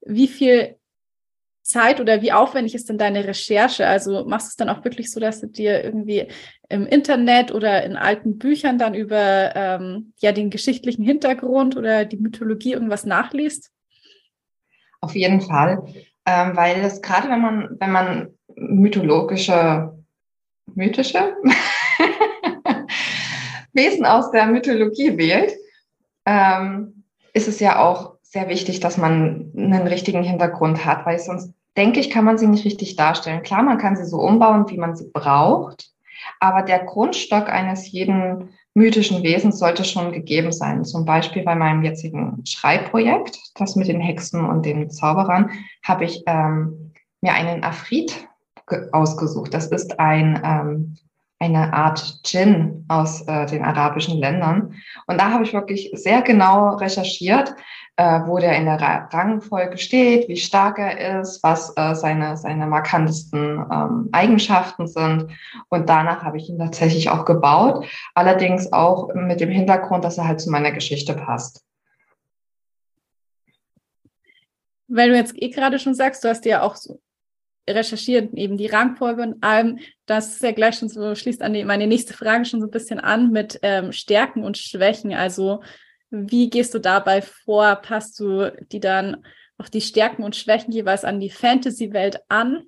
wie 0.00 0.28
viel 0.28 0.76
Zeit 1.62 2.00
oder 2.00 2.22
wie 2.22 2.32
aufwendig 2.32 2.74
ist 2.74 2.88
denn 2.88 2.98
deine 2.98 3.26
Recherche? 3.26 3.86
Also 3.86 4.24
machst 4.26 4.46
du 4.46 4.50
es 4.50 4.56
dann 4.56 4.68
auch 4.68 4.84
wirklich 4.84 5.10
so, 5.10 5.20
dass 5.20 5.40
du 5.40 5.46
dir 5.46 5.82
irgendwie 5.84 6.28
im 6.68 6.86
Internet 6.86 7.52
oder 7.52 7.84
in 7.84 7.96
alten 7.96 8.38
Büchern 8.38 8.78
dann 8.78 8.94
über 8.94 9.54
ähm, 9.54 10.12
ja 10.18 10.32
den 10.32 10.50
geschichtlichen 10.50 11.04
Hintergrund 11.04 11.76
oder 11.76 12.04
die 12.04 12.16
Mythologie 12.16 12.72
irgendwas 12.72 13.06
nachliest? 13.06 13.70
Auf 15.00 15.14
jeden 15.14 15.40
Fall, 15.40 15.84
ähm, 16.26 16.56
weil 16.56 16.82
das 16.82 17.00
gerade 17.02 17.28
wenn 17.28 17.40
man 17.40 17.76
wenn 17.78 17.92
man 17.92 18.28
mythologische 18.56 19.92
mythische 20.74 21.36
Wesen 23.72 24.04
aus 24.06 24.30
der 24.30 24.46
Mythologie 24.46 25.16
wählt, 25.16 25.52
ähm, 26.26 27.04
ist 27.32 27.48
es 27.48 27.60
ja 27.60 27.78
auch 27.78 28.14
sehr 28.22 28.48
wichtig, 28.48 28.80
dass 28.80 28.96
man 28.96 29.52
einen 29.56 29.86
richtigen 29.86 30.22
Hintergrund 30.22 30.84
hat, 30.84 31.04
weil 31.06 31.18
sonst 31.18 31.52
denke 31.76 32.00
ich, 32.00 32.10
kann 32.10 32.24
man 32.24 32.38
sie 32.38 32.46
nicht 32.46 32.64
richtig 32.64 32.96
darstellen. 32.96 33.42
Klar, 33.42 33.62
man 33.62 33.78
kann 33.78 33.96
sie 33.96 34.04
so 34.04 34.18
umbauen, 34.18 34.68
wie 34.68 34.78
man 34.78 34.94
sie 34.96 35.10
braucht, 35.12 35.90
aber 36.40 36.62
der 36.62 36.84
Grundstock 36.84 37.48
eines 37.48 37.90
jeden 37.90 38.50
mythischen 38.74 39.22
Wesens 39.22 39.58
sollte 39.58 39.84
schon 39.84 40.12
gegeben 40.12 40.52
sein. 40.52 40.84
Zum 40.84 41.04
Beispiel 41.04 41.42
bei 41.42 41.54
meinem 41.54 41.82
jetzigen 41.82 42.42
Schreibprojekt, 42.46 43.38
das 43.56 43.76
mit 43.76 43.88
den 43.88 44.00
Hexen 44.00 44.44
und 44.44 44.64
den 44.64 44.90
Zauberern, 44.90 45.50
habe 45.84 46.04
ich 46.04 46.22
ähm, 46.26 46.92
mir 47.20 47.34
einen 47.34 47.64
Afrit 47.64 48.28
ausgesucht. 48.92 49.52
Das 49.52 49.66
ist 49.66 49.98
ein 49.98 50.40
ähm, 50.44 50.96
eine 51.42 51.72
Art 51.72 52.20
Djinn 52.24 52.84
aus 52.88 53.22
äh, 53.26 53.46
den 53.46 53.64
arabischen 53.64 54.18
Ländern. 54.18 54.74
Und 55.06 55.20
da 55.20 55.30
habe 55.30 55.44
ich 55.44 55.52
wirklich 55.52 55.90
sehr 55.94 56.22
genau 56.22 56.76
recherchiert, 56.76 57.54
äh, 57.96 58.20
wo 58.26 58.38
der 58.38 58.56
in 58.56 58.66
der 58.66 58.80
Rangfolge 58.80 59.76
steht, 59.76 60.28
wie 60.28 60.36
stark 60.36 60.78
er 60.78 61.20
ist, 61.20 61.42
was 61.42 61.72
äh, 61.76 61.94
seine, 61.94 62.36
seine 62.36 62.66
markantesten 62.66 63.64
ähm, 63.70 64.08
Eigenschaften 64.12 64.86
sind. 64.86 65.32
Und 65.68 65.88
danach 65.88 66.22
habe 66.22 66.38
ich 66.38 66.48
ihn 66.48 66.58
tatsächlich 66.58 67.10
auch 67.10 67.24
gebaut, 67.24 67.86
allerdings 68.14 68.72
auch 68.72 69.12
mit 69.14 69.40
dem 69.40 69.50
Hintergrund, 69.50 70.04
dass 70.04 70.18
er 70.18 70.28
halt 70.28 70.40
zu 70.40 70.50
meiner 70.50 70.72
Geschichte 70.72 71.14
passt. 71.14 71.64
Weil 74.86 75.10
du 75.10 75.16
jetzt 75.16 75.34
eh 75.36 75.48
gerade 75.48 75.78
schon 75.78 75.94
sagst, 75.94 76.22
du 76.22 76.28
hast 76.28 76.44
ja 76.44 76.62
auch 76.62 76.76
so 76.76 77.00
recherchiert, 77.68 78.34
eben 78.34 78.56
die 78.56 78.66
Rangfolge 78.66 79.22
und 79.22 79.42
allem. 79.42 79.78
Das 80.06 80.34
ist 80.34 80.42
ja 80.42 80.52
gleich 80.52 80.76
schon 80.78 80.88
so, 80.88 81.14
schließt 81.14 81.42
an 81.42 81.52
die, 81.52 81.64
meine 81.64 81.86
nächste 81.86 82.14
Frage 82.14 82.44
schon 82.44 82.60
so 82.60 82.66
ein 82.66 82.72
bisschen 82.72 83.00
an 83.00 83.30
mit 83.30 83.58
ähm, 83.62 83.92
Stärken 83.92 84.44
und 84.44 84.58
Schwächen. 84.58 85.12
Also 85.12 85.62
wie 86.10 86.50
gehst 86.50 86.74
du 86.74 86.78
dabei 86.78 87.22
vor? 87.22 87.76
Passt 87.76 88.18
du 88.20 88.52
die 88.70 88.80
dann 88.80 89.24
auf 89.58 89.70
die 89.70 89.80
Stärken 89.80 90.24
und 90.24 90.36
Schwächen 90.36 90.72
jeweils 90.72 91.04
an 91.04 91.20
die 91.20 91.30
Fantasy-Welt 91.30 92.20
an? 92.28 92.64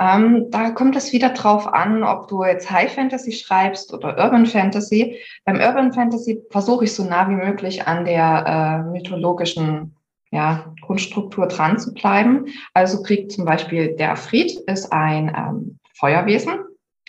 Ähm, 0.00 0.50
da 0.50 0.70
kommt 0.70 0.96
es 0.96 1.12
wieder 1.12 1.28
drauf 1.30 1.72
an, 1.72 2.02
ob 2.02 2.26
du 2.26 2.42
jetzt 2.42 2.70
High 2.70 2.92
Fantasy 2.92 3.30
schreibst 3.30 3.92
oder 3.92 4.18
Urban 4.18 4.46
Fantasy. 4.46 5.20
Beim 5.44 5.60
Urban 5.60 5.92
Fantasy 5.92 6.42
versuche 6.50 6.84
ich 6.84 6.94
so 6.94 7.04
nah 7.04 7.28
wie 7.28 7.36
möglich 7.36 7.86
an 7.86 8.04
der 8.04 8.82
äh, 8.88 8.90
mythologischen 8.90 9.94
ja, 10.34 10.74
Grundstruktur 10.80 11.46
dran 11.46 11.78
zu 11.78 11.94
bleiben. 11.94 12.46
Also 12.74 13.02
kriegt 13.02 13.30
zum 13.30 13.44
Beispiel 13.44 13.94
der 13.94 14.16
Fried 14.16 14.52
ist 14.66 14.92
ein 14.92 15.28
ähm, 15.28 15.78
Feuerwesen, 15.94 16.58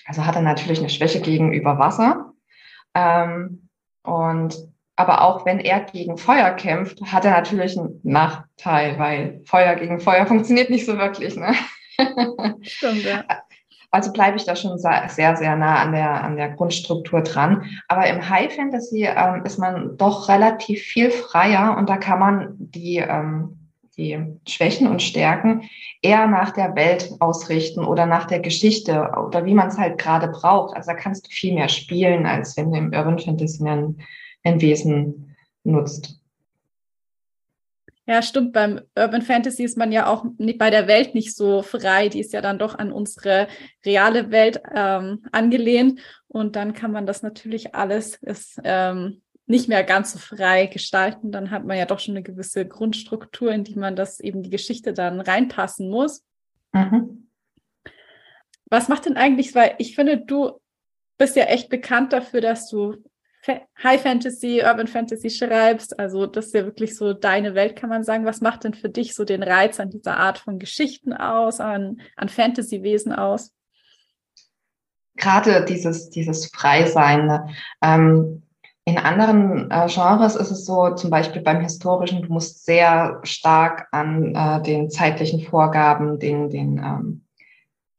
also 0.06 0.26
hat 0.26 0.36
er 0.36 0.44
natürlich 0.44 0.80
eine 0.80 0.90
Schwäche 0.90 1.20
gegenüber 1.20 1.80
Wasser. 1.80 2.34
Ähm, 2.94 3.68
und 4.04 4.56
aber 4.96 5.24
auch 5.24 5.46
wenn 5.46 5.60
er 5.60 5.82
gegen 5.82 6.18
Feuer 6.18 6.52
kämpft, 6.52 7.02
hat 7.02 7.26
er 7.26 7.32
natürlich 7.32 7.78
einen 7.78 8.00
Nachteil, 8.04 8.98
weil 9.00 9.42
Feuer 9.46 9.76
gegen 9.76 10.00
Feuer 10.00 10.26
funktioniert 10.28 10.70
nicht 10.70 10.86
so 10.86 10.98
wirklich. 10.98 11.36
Ne? 11.36 11.54
Stimmt, 12.62 13.04
ja. 13.04 13.24
Also 13.96 14.12
bleibe 14.12 14.36
ich 14.36 14.44
da 14.44 14.58
schon 14.58 14.78
sehr, 14.78 15.08
sehr 15.38 15.56
nah 15.56 15.78
an 15.78 15.94
der, 15.94 16.22
an 16.22 16.36
der 16.36 16.50
Grundstruktur 16.50 17.22
dran. 17.22 17.64
Aber 17.88 18.06
im 18.06 18.28
High 18.28 18.54
Fantasy 18.54 19.06
ähm, 19.06 19.46
ist 19.46 19.58
man 19.58 19.96
doch 19.96 20.28
relativ 20.28 20.82
viel 20.82 21.12
freier 21.12 21.78
und 21.78 21.90
da 21.90 21.96
kann 21.96 22.20
man 22.20 22.56
die, 22.58 22.98
ähm, 22.98 23.58
die 23.96 24.22
Schwächen 24.50 24.88
und 24.88 25.02
Stärken 25.02 25.70
eher 26.02 26.28
nach 26.28 26.52
der 26.52 26.76
Welt 26.76 27.10
ausrichten 27.22 27.86
oder 27.86 28.06
nach 28.06 28.26
der 28.26 28.42
Geschichte 28.42 29.14
oder 29.26 29.46
wie 29.46 29.54
man 29.54 29.70
es 29.70 29.78
halt 29.78 29.98
gerade 29.98 30.28
braucht. 30.28 30.76
Also 30.76 30.92
da 30.92 30.98
kannst 30.98 31.28
du 31.28 31.32
viel 31.32 31.54
mehr 31.54 31.70
spielen, 31.70 32.26
als 32.26 32.58
wenn 32.58 32.74
du 32.74 32.78
im 32.78 32.92
Urban 32.94 33.18
Fantasy 33.18 33.66
ein, 33.66 33.96
ein 34.44 34.60
Wesen 34.60 35.38
nutzt. 35.64 36.20
Ja, 38.08 38.22
stimmt. 38.22 38.54
Beim 38.54 38.82
Urban 38.96 39.24
Fantasy 39.24 39.64
ist 39.64 39.78
man 39.78 39.92
ja 39.92 40.08
auch 40.08 40.26
bei 40.38 40.70
der 40.70 40.88
Welt 40.88 41.16
nicht 41.16 41.36
so 41.36 41.64
frei. 41.64 42.08
Die 42.10 42.20
ist 42.20 42.34
ja 42.34 42.42
dann 42.42 42.60
doch 42.60 42.78
an 42.78 42.92
unsere 42.92 43.48
reale 43.84 44.32
Welt 44.32 44.62
ähm, 44.74 45.26
angelehnt. 45.32 46.00
Und 46.28 46.56
dann 46.56 46.74
kann 46.74 46.92
man 46.92 47.08
das 47.08 47.24
natürlich 47.24 47.74
alles 47.74 48.16
ist, 48.16 48.60
ähm, 48.64 49.22
nicht 49.48 49.70
mehr 49.70 49.84
ganz 49.84 50.14
so 50.14 50.20
frei 50.20 50.68
gestalten. 50.68 51.32
Dann 51.32 51.50
hat 51.50 51.66
man 51.66 51.78
ja 51.78 51.86
doch 51.86 52.00
schon 52.00 52.16
eine 52.16 52.24
gewisse 52.24 52.68
Grundstruktur, 52.68 53.52
in 53.52 53.64
die 53.64 53.76
man 53.76 53.96
das 53.96 54.20
eben 54.20 54.44
die 54.44 54.50
Geschichte 54.52 54.94
dann 54.94 55.20
reinpassen 55.20 55.90
muss. 55.90 56.24
Mhm. 56.74 57.28
Was 58.70 58.88
macht 58.88 59.06
denn 59.06 59.18
eigentlich, 59.18 59.56
weil 59.56 59.76
ich 59.80 59.96
finde, 59.96 60.18
du 60.18 60.60
bist 61.18 61.36
ja 61.36 61.46
echt 61.46 61.70
bekannt 61.70 62.14
dafür, 62.14 62.42
dass 62.42 62.70
du 62.70 62.98
High 63.48 64.02
Fantasy, 64.02 64.62
Urban 64.64 64.88
Fantasy 64.88 65.30
schreibst. 65.30 66.00
Also 66.00 66.26
das 66.26 66.48
ist 66.48 66.54
ja 66.54 66.66
wirklich 66.66 66.96
so 66.96 67.14
deine 67.14 67.56
Welt, 67.56 67.76
kann 67.76 67.90
man 67.90 68.04
sagen. 68.04 68.26
Was 68.26 68.42
macht 68.42 68.64
denn 68.64 68.74
für 68.74 68.90
dich 68.90 69.16
so 69.16 69.26
den 69.26 69.44
Reiz 69.44 69.80
an 69.80 69.90
dieser 69.90 70.18
Art 70.18 70.38
von 70.38 70.60
Geschichten 70.60 71.14
aus, 71.14 71.60
an, 71.60 72.02
an 72.16 72.30
Fantasy-Wesen 72.30 73.14
aus? 73.14 73.52
Gerade 75.16 75.64
dieses, 75.66 76.10
dieses 76.10 76.48
Freisein. 76.48 77.28
Ne? 77.28 77.50
Ähm, 77.82 78.44
in 78.86 79.00
anderen 79.00 79.72
äh, 79.72 79.88
Genres 79.88 80.36
ist 80.36 80.52
es 80.52 80.66
so, 80.66 80.94
zum 80.94 81.10
Beispiel 81.10 81.42
beim 81.42 81.62
Historischen, 81.62 82.22
du 82.22 82.32
musst 82.32 82.66
sehr 82.66 83.20
stark 83.24 83.88
an 83.92 84.36
äh, 84.36 84.62
den 84.62 84.92
zeitlichen 84.92 85.42
Vorgaben, 85.42 86.20
den, 86.20 86.50
den 86.52 86.78
ähm, 86.78 87.25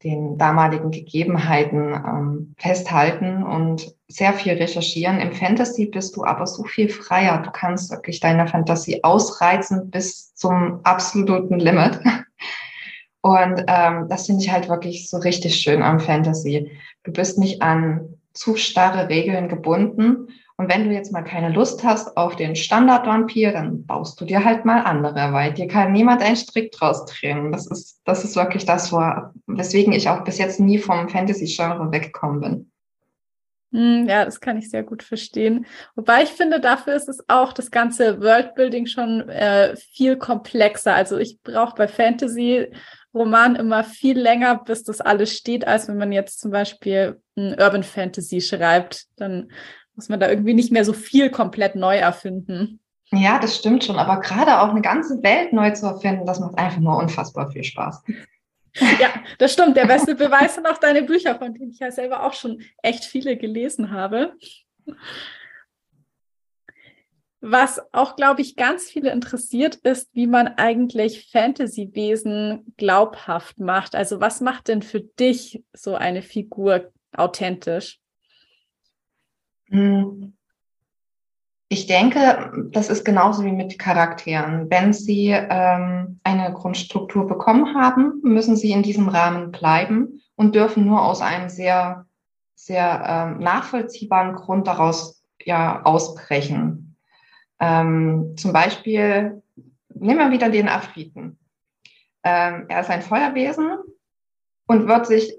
den 0.07 0.39
damaligen 0.39 0.93
Gegebenheiten 0.93 1.93
ähm, 1.93 2.55
festhalten 2.59 3.43
und 3.43 3.93
sehr 4.07 4.33
viel 4.33 4.53
recherchieren. 4.53 5.19
Im 5.19 5.33
Fantasy 5.33 5.87
bist 5.87 6.17
du 6.17 6.25
aber 6.25 6.47
so 6.47 6.63
viel 6.63 6.89
freier. 6.89 7.43
Du 7.43 7.51
kannst 7.51 7.91
wirklich 7.91 8.21
deine 8.21 8.47
Fantasie 8.47 9.03
ausreizen 9.03 9.91
bis 9.91 10.33
zum 10.35 10.81
absoluten 10.85 11.59
Limit. 11.59 11.99
Und 13.21 13.65
ähm, 13.67 14.07
das 14.09 14.27
finde 14.27 14.45
ich 14.45 14.53
halt 14.53 14.69
wirklich 14.69 15.11
so 15.11 15.17
richtig 15.17 15.57
schön 15.57 15.83
am 15.83 15.99
Fantasy. 15.99 16.71
Du 17.03 17.11
bist 17.11 17.39
nicht 17.39 17.61
an 17.61 18.15
zu 18.33 18.55
starre 18.55 19.09
Regeln 19.09 19.49
gebunden. 19.49 20.29
Und 20.59 20.71
wenn 20.71 20.89
du 20.89 20.95
jetzt 20.95 21.13
mal 21.13 21.23
keine 21.23 21.51
Lust 21.51 21.85
hast 21.85 22.17
auf 22.17 22.35
den 22.35 22.57
Standard-Vampir, 22.57 23.53
dann 23.53 23.85
baust 23.85 24.19
du 24.21 24.25
dir 24.25 24.43
halt 24.43 24.65
mal 24.65 24.81
andere, 24.81 25.33
weil 25.33 25.53
dir 25.53 25.69
kann 25.69 25.93
niemand 25.93 26.23
einen 26.23 26.37
Strick 26.37 26.73
draus 26.73 27.05
drehen. 27.05 27.53
Das 27.53 27.67
ist, 27.67 28.01
das 28.05 28.25
ist 28.25 28.37
wirklich 28.37 28.65
das, 28.65 28.91
weswegen 29.47 29.93
ich 29.93 30.09
auch 30.09 30.25
bis 30.25 30.39
jetzt 30.39 30.59
nie 30.59 30.79
vom 30.79 31.11
Fantasy-Genre 31.11 31.93
weggekommen 31.93 32.41
bin. 32.41 32.71
Hm, 33.73 34.07
ja, 34.09 34.25
das 34.25 34.41
kann 34.41 34.57
ich 34.57 34.71
sehr 34.71 34.83
gut 34.83 35.03
verstehen. 35.03 35.67
Wobei 35.95 36.23
ich 36.23 36.31
finde, 36.31 36.61
dafür 36.61 36.95
ist 36.95 37.11
es 37.11 37.23
auch 37.29 37.53
das 37.53 37.71
ganze 37.71 38.23
Worldbuilding 38.23 38.87
schon 38.87 39.29
äh, 39.29 39.77
viel 39.77 40.17
komplexer. 40.17 40.95
Also 40.95 41.19
ich 41.19 41.43
brauche 41.43 41.75
bei 41.75 41.87
Fantasy-Romanen 41.87 43.57
immer 43.57 43.85
viel 43.85 44.19
länger, 44.19 44.63
bis 44.65 44.85
das 44.85 45.03
alles 45.03 45.37
steht, 45.37 45.67
als 45.67 45.89
wenn 45.89 45.99
man 45.99 46.13
jetzt 46.13 46.41
zum 46.41 46.51
Beispiel 46.51 47.21
ein 47.37 47.61
Urban 47.61 47.83
Fantasy 47.83 48.41
schreibt. 48.41 49.05
Dann 49.17 49.51
muss 49.97 50.09
man 50.09 50.21
da 50.21 50.29
irgendwie 50.29 50.55
nicht 50.55 50.71
mehr 50.71 50.85
so 50.85 50.93
viel 50.93 51.31
komplett 51.31 51.75
neu 51.75 51.97
erfinden. 51.97 52.81
Ja, 53.13 53.39
das 53.39 53.57
stimmt 53.57 53.85
schon. 53.85 53.99
Aber 53.99 54.21
gerade 54.21 54.61
auch 54.61 54.71
eine 54.71 54.83
ganze 54.83 55.23
Welt 55.23 55.53
neu 55.53 55.71
zu 55.71 55.87
erfinden, 55.87 56.27
das 56.27 56.41
macht 56.41 56.59
einfach 56.59 56.81
nur 56.81 56.97
unfassbar 56.97 57.51
viel 57.51 57.65
Spaß. 57.65 58.03
Ja, 59.01 59.09
das 59.39 59.55
stimmt. 59.55 59.75
Der 59.75 59.87
beste 59.87 60.15
Beweis 60.17 60.55
sind 60.55 60.67
auch 60.67 60.77
deine 60.77 61.03
Bücher, 61.03 61.35
von 61.37 61.55
denen 61.55 61.71
ich 61.71 61.79
ja 61.79 61.91
selber 61.91 62.27
auch 62.27 62.35
schon 62.35 62.61
echt 62.83 63.07
viele 63.07 63.39
gelesen 63.39 63.91
habe. 63.91 64.35
Was 67.41 67.81
auch, 67.95 68.17
glaube 68.17 68.43
ich, 68.43 68.55
ganz 68.55 68.91
viele 68.91 69.13
interessiert, 69.13 69.77
ist, 69.77 70.11
wie 70.15 70.27
man 70.27 70.49
eigentlich 70.49 71.31
Fantasy-Wesen 71.33 72.75
glaubhaft 72.77 73.59
macht. 73.59 73.95
Also 73.95 74.21
was 74.21 74.43
macht 74.43 74.69
denn 74.69 74.83
für 74.83 75.01
dich 75.01 75.65
so 75.73 75.95
eine 75.95 76.21
Figur 76.21 76.93
authentisch? 77.13 77.99
Ich 81.69 81.87
denke, 81.87 82.53
das 82.71 82.89
ist 82.89 83.05
genauso 83.05 83.45
wie 83.45 83.53
mit 83.53 83.79
Charakteren. 83.79 84.71
Wenn 84.71 84.93
Sie 84.93 85.31
ähm, 85.31 86.21
eine 86.23 86.53
Grundstruktur 86.53 87.27
bekommen 87.27 87.75
haben, 87.75 88.21
müssen 88.23 88.57
Sie 88.57 88.71
in 88.71 88.83
diesem 88.83 89.09
Rahmen 89.09 89.51
bleiben 89.51 90.23
und 90.37 90.55
dürfen 90.55 90.87
nur 90.87 91.03
aus 91.05 91.23
einem 91.23 91.49
sehr, 91.49 92.07
sehr 92.55 93.05
ähm, 93.07 93.39
nachvollziehbaren 93.41 94.37
Grund 94.37 94.69
daraus 94.69 95.25
ja 95.45 95.83
ausbrechen. 95.83 96.97
Ähm, 97.59 98.35
zum 98.37 98.53
Beispiel, 98.53 99.43
nehmen 99.89 100.19
wir 100.19 100.31
wieder 100.31 100.51
den 100.51 100.69
Afriten. 100.69 101.39
Ähm, 102.23 102.67
er 102.69 102.81
ist 102.81 102.91
ein 102.91 103.03
Feuerwesen 103.03 103.79
und 104.67 104.87
wird 104.87 105.07
sich 105.07 105.35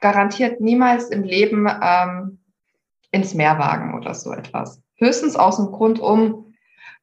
garantiert 0.00 0.60
niemals 0.60 1.10
im 1.10 1.22
Leben 1.22 1.68
ähm, 1.82 2.38
ins 3.12 3.34
Meer 3.34 3.58
wagen 3.58 3.94
oder 3.94 4.14
so 4.14 4.32
etwas. 4.32 4.82
Höchstens 4.96 5.36
aus 5.36 5.56
dem 5.56 5.66
Grund, 5.66 6.00
um, 6.00 6.52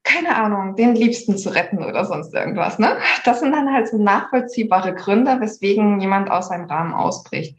keine 0.04 0.36
Ahnung, 0.36 0.76
den 0.76 0.96
Liebsten 0.96 1.38
zu 1.38 1.50
retten 1.50 1.84
oder 1.84 2.04
sonst 2.04 2.34
irgendwas. 2.34 2.80
Ne? 2.80 2.98
Das 3.26 3.40
sind 3.40 3.54
dann 3.54 3.72
halt 3.72 3.88
so 3.88 3.98
nachvollziehbare 3.98 4.94
Gründe, 4.94 5.40
weswegen 5.40 6.02
jemand 6.02 6.30
aus 6.30 6.50
seinem 6.50 6.66
Rahmen 6.66 6.94
ausbricht. 6.94 7.58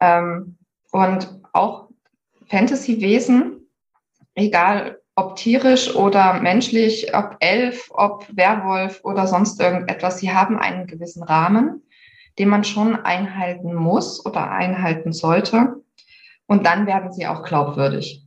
Ähm, 0.00 0.58
und 0.90 1.40
auch 1.52 1.88
Fantasy-Wesen, 2.48 3.68
egal 4.34 4.98
ob 5.14 5.36
tierisch 5.36 5.94
oder 5.94 6.34
menschlich, 6.34 7.14
ob 7.14 7.36
Elf, 7.40 7.88
ob 7.90 8.26
Werwolf 8.34 9.00
oder 9.02 9.26
sonst 9.26 9.60
irgendetwas, 9.60 10.18
sie 10.18 10.32
haben 10.32 10.58
einen 10.58 10.86
gewissen 10.86 11.24
Rahmen, 11.24 11.82
den 12.38 12.48
man 12.48 12.62
schon 12.62 12.94
einhalten 12.94 13.74
muss 13.74 14.24
oder 14.24 14.50
einhalten 14.52 15.12
sollte. 15.12 15.82
Und 16.48 16.64
dann 16.64 16.86
werden 16.86 17.12
sie 17.12 17.26
auch 17.26 17.42
glaubwürdig. 17.42 18.26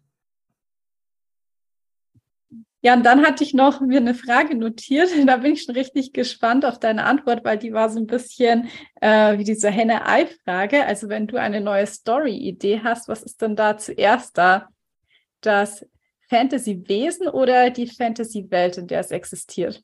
Ja, 2.83 2.95
und 2.95 3.03
dann 3.03 3.23
hatte 3.25 3.43
ich 3.43 3.53
noch 3.53 3.79
mir 3.81 3.99
eine 3.99 4.15
Frage 4.15 4.55
notiert. 4.55 5.09
Da 5.25 5.37
bin 5.37 5.53
ich 5.53 5.63
schon 5.63 5.75
richtig 5.75 6.13
gespannt 6.13 6.65
auf 6.65 6.79
deine 6.79 7.05
Antwort, 7.05 7.43
weil 7.43 7.57
die 7.57 7.73
war 7.73 7.89
so 7.89 7.99
ein 7.99 8.07
bisschen 8.07 8.69
äh, 9.01 9.37
wie 9.37 9.43
diese 9.43 9.69
Henne-Ei-Frage. 9.69 10.85
Also 10.85 11.09
wenn 11.09 11.27
du 11.27 11.37
eine 11.37 11.61
neue 11.61 11.85
Story-Idee 11.87 12.81
hast, 12.83 13.07
was 13.07 13.23
ist 13.23 13.41
denn 13.41 13.55
da 13.55 13.77
zuerst 13.77 14.37
da? 14.37 14.67
Das 15.41 15.85
Fantasy-Wesen 16.29 17.27
oder 17.27 17.71
die 17.71 17.87
Fantasy-Welt, 17.87 18.77
in 18.77 18.87
der 18.87 19.01
es 19.01 19.11
existiert? 19.11 19.83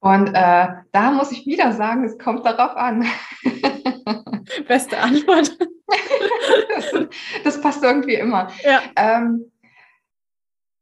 Und 0.00 0.28
äh, 0.28 0.68
da 0.92 1.10
muss 1.12 1.32
ich 1.32 1.46
wieder 1.46 1.72
sagen, 1.72 2.04
es 2.04 2.18
kommt 2.18 2.44
darauf 2.46 2.76
an. 2.76 3.06
Beste 4.68 4.98
Antwort. 4.98 5.56
das, 7.44 7.60
passt 7.60 7.82
irgendwie 7.82 8.14
immer. 8.14 8.50
Ja. 8.62 8.80
Ähm, 8.96 9.50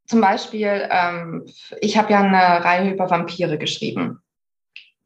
zum 0.06 0.20
Beispiel, 0.20 0.88
ähm, 0.90 1.46
ich 1.80 1.98
habe 1.98 2.12
ja 2.12 2.20
eine 2.20 2.64
Reihe 2.64 2.92
über 2.92 3.10
Vampire 3.10 3.58
geschrieben. 3.58 4.20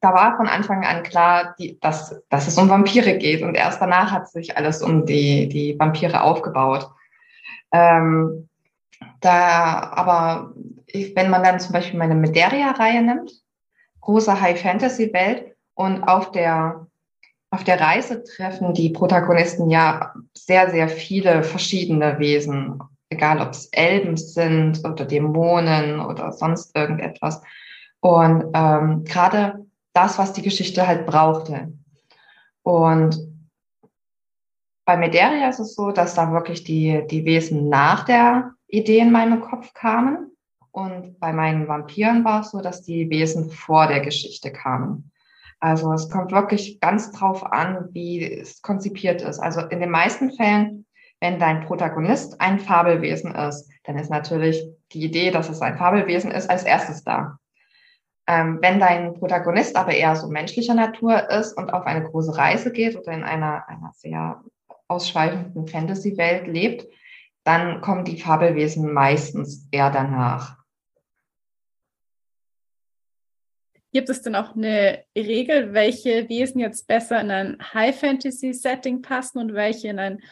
Da 0.00 0.14
war 0.14 0.36
von 0.36 0.48
Anfang 0.48 0.84
an 0.84 1.02
klar, 1.02 1.54
die, 1.58 1.78
dass, 1.80 2.20
dass 2.28 2.48
es 2.48 2.58
um 2.58 2.68
Vampire 2.68 3.16
geht. 3.18 3.42
Und 3.42 3.54
erst 3.54 3.80
danach 3.80 4.10
hat 4.10 4.28
sich 4.28 4.56
alles 4.56 4.82
um 4.82 5.06
die, 5.06 5.48
die 5.48 5.78
Vampire 5.78 6.22
aufgebaut. 6.22 6.90
Ähm, 7.72 8.48
da, 9.20 9.92
aber 9.94 10.52
wenn 11.14 11.30
man 11.30 11.42
dann 11.42 11.60
zum 11.60 11.72
Beispiel 11.72 11.98
meine 11.98 12.14
Mederia-Reihe 12.14 13.02
nimmt, 13.02 13.32
große 14.00 14.40
High-Fantasy-Welt, 14.40 15.52
und 15.74 16.04
auf 16.04 16.32
der, 16.32 16.86
auf 17.52 17.64
der 17.64 17.80
Reise 17.80 18.24
treffen 18.24 18.74
die 18.74 18.90
Protagonisten 18.90 19.70
ja 19.70 20.14
sehr, 20.36 20.70
sehr 20.70 20.88
viele 20.88 21.44
verschiedene 21.44 22.18
Wesen 22.18 22.80
egal 23.12 23.40
ob 23.40 23.50
es 23.50 23.66
Elben 23.66 24.16
sind 24.16 24.84
oder 24.84 25.04
Dämonen 25.04 26.00
oder 26.00 26.32
sonst 26.32 26.74
irgendetwas. 26.74 27.42
Und 28.00 28.50
ähm, 28.54 29.04
gerade 29.04 29.64
das, 29.92 30.18
was 30.18 30.32
die 30.32 30.42
Geschichte 30.42 30.86
halt 30.86 31.06
brauchte. 31.06 31.72
Und 32.62 33.18
bei 34.84 34.96
Mederia 34.96 35.48
ist 35.48 35.60
es 35.60 35.74
so, 35.74 35.92
dass 35.92 36.14
da 36.14 36.32
wirklich 36.32 36.64
die, 36.64 37.06
die 37.08 37.24
Wesen 37.24 37.68
nach 37.68 38.04
der 38.04 38.52
Idee 38.66 38.98
in 38.98 39.12
meinem 39.12 39.40
Kopf 39.40 39.72
kamen. 39.74 40.32
Und 40.72 41.20
bei 41.20 41.32
meinen 41.32 41.68
Vampiren 41.68 42.24
war 42.24 42.40
es 42.40 42.50
so, 42.50 42.62
dass 42.62 42.82
die 42.82 43.10
Wesen 43.10 43.50
vor 43.50 43.86
der 43.86 44.00
Geschichte 44.00 44.50
kamen. 44.50 45.11
Also 45.62 45.92
es 45.92 46.10
kommt 46.10 46.32
wirklich 46.32 46.80
ganz 46.80 47.12
drauf 47.12 47.44
an, 47.52 47.88
wie 47.92 48.22
es 48.24 48.62
konzipiert 48.62 49.22
ist. 49.22 49.38
Also 49.38 49.60
in 49.60 49.80
den 49.80 49.90
meisten 49.90 50.32
Fällen 50.32 50.86
wenn 51.22 51.38
dein 51.38 51.60
Protagonist 51.60 52.40
ein 52.40 52.58
Fabelwesen 52.58 53.32
ist, 53.32 53.70
dann 53.84 53.96
ist 53.96 54.10
natürlich 54.10 54.60
die 54.92 55.04
Idee, 55.04 55.30
dass 55.30 55.48
es 55.48 55.62
ein 55.62 55.78
Fabelwesen 55.78 56.32
ist, 56.32 56.50
als 56.50 56.64
erstes 56.64 57.04
da. 57.04 57.38
Ähm, 58.26 58.58
wenn 58.60 58.80
dein 58.80 59.14
Protagonist 59.14 59.76
aber 59.76 59.94
eher 59.94 60.16
so 60.16 60.28
menschlicher 60.28 60.74
Natur 60.74 61.30
ist 61.30 61.52
und 61.56 61.72
auf 61.72 61.86
eine 61.86 62.04
große 62.04 62.36
Reise 62.36 62.72
geht 62.72 62.96
oder 62.96 63.12
in 63.12 63.22
einer, 63.22 63.68
einer 63.68 63.92
sehr 63.94 64.42
ausschweifenden 64.88 65.68
Fantasy-Welt 65.68 66.48
lebt, 66.48 66.88
dann 67.44 67.82
kommen 67.82 68.04
die 68.04 68.20
Fabelwesen 68.20 68.92
meistens 68.92 69.68
eher 69.70 69.90
danach. 69.90 70.56
Gibt 73.92 74.08
es 74.08 74.22
denn 74.22 74.34
auch 74.34 74.56
eine 74.56 75.04
Regel, 75.14 75.74
welche 75.74 76.28
Wesen 76.28 76.60
jetzt 76.60 76.86
besser 76.86 77.20
in 77.20 77.30
ein 77.30 77.58
High-Fantasy-Setting 77.74 79.02
passen 79.02 79.38
und 79.38 79.52
welche 79.52 79.88
in 79.88 79.98
ein 79.98 80.22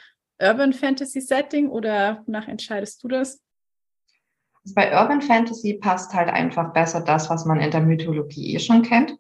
Urban 0.41 0.73
Fantasy 0.73 1.21
Setting 1.21 1.69
oder 1.69 2.23
wonach 2.27 2.49
entscheidest 2.49 3.03
du 3.05 3.09
das? 3.09 3.43
Also 4.65 4.75
bei 4.75 4.99
Urban 4.99 5.21
Fantasy 5.21 5.75
passt 5.75 6.15
halt 6.15 6.31
einfach 6.31 6.73
besser 6.73 7.03
das, 7.03 7.29
was 7.29 7.45
man 7.45 7.61
in 7.61 7.71
der 7.71 7.83
Mythologie 7.83 8.55
eh 8.55 8.59
schon 8.59 8.83
kennt. 8.83 9.19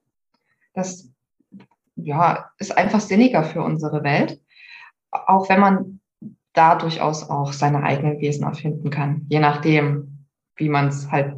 Das 0.72 1.10
ja, 1.96 2.50
ist 2.58 2.76
einfach 2.76 3.00
sinniger 3.00 3.44
für 3.44 3.62
unsere 3.62 4.02
Welt, 4.02 4.40
auch 5.10 5.48
wenn 5.50 5.60
man 5.60 6.00
da 6.52 6.76
durchaus 6.76 7.28
auch 7.28 7.52
seine 7.52 7.82
eigenen 7.82 8.20
Wesen 8.20 8.44
erfinden 8.44 8.90
kann, 8.90 9.26
je 9.28 9.38
nachdem, 9.38 10.26
wie 10.56 10.68
man 10.68 10.88
es 10.88 11.10
halt 11.10 11.36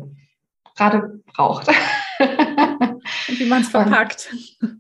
gerade 0.77 1.21
braucht. 1.27 1.69
wie 3.39 3.49
man 3.49 3.63
es 3.63 3.69
verpackt. 3.69 4.35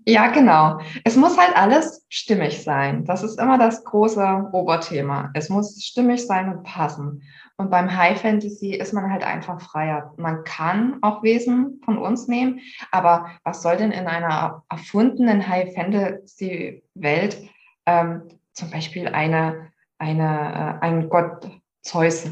Ja, 0.07 0.29
genau. 0.29 0.81
Es 1.05 1.17
muss 1.17 1.39
halt 1.39 1.57
alles 1.57 2.05
stimmig 2.09 2.63
sein. 2.63 3.05
Das 3.05 3.23
ist 3.23 3.39
immer 3.41 3.59
das 3.59 3.85
große 3.85 4.49
Oberthema. 4.53 5.31
Es 5.35 5.49
muss 5.49 5.83
stimmig 5.83 6.27
sein 6.27 6.53
und 6.53 6.63
passen. 6.65 7.23
Und 7.57 7.71
beim 7.71 7.97
High 7.97 8.21
Fantasy 8.21 8.75
ist 8.75 8.93
man 8.93 9.11
halt 9.11 9.23
einfach 9.23 9.61
freier. 9.61 10.13
Man 10.17 10.43
kann 10.45 10.99
auch 11.03 11.23
Wesen 11.23 11.81
von 11.85 11.99
uns 11.99 12.27
nehmen, 12.27 12.61
aber 12.91 13.31
was 13.45 13.63
soll 13.63 13.77
denn 13.77 13.93
in 13.93 14.07
einer 14.07 14.65
erfundenen 14.69 15.47
High 15.47 15.75
Fantasy 15.75 16.83
Welt 16.95 17.39
ähm, 17.87 18.23
zum 18.53 18.71
Beispiel 18.71 19.09
eine, 19.09 19.71
eine, 19.99 20.79
äh, 20.81 20.85
ein 20.85 21.09
Gott 21.09 21.49
Zeus? 21.83 22.31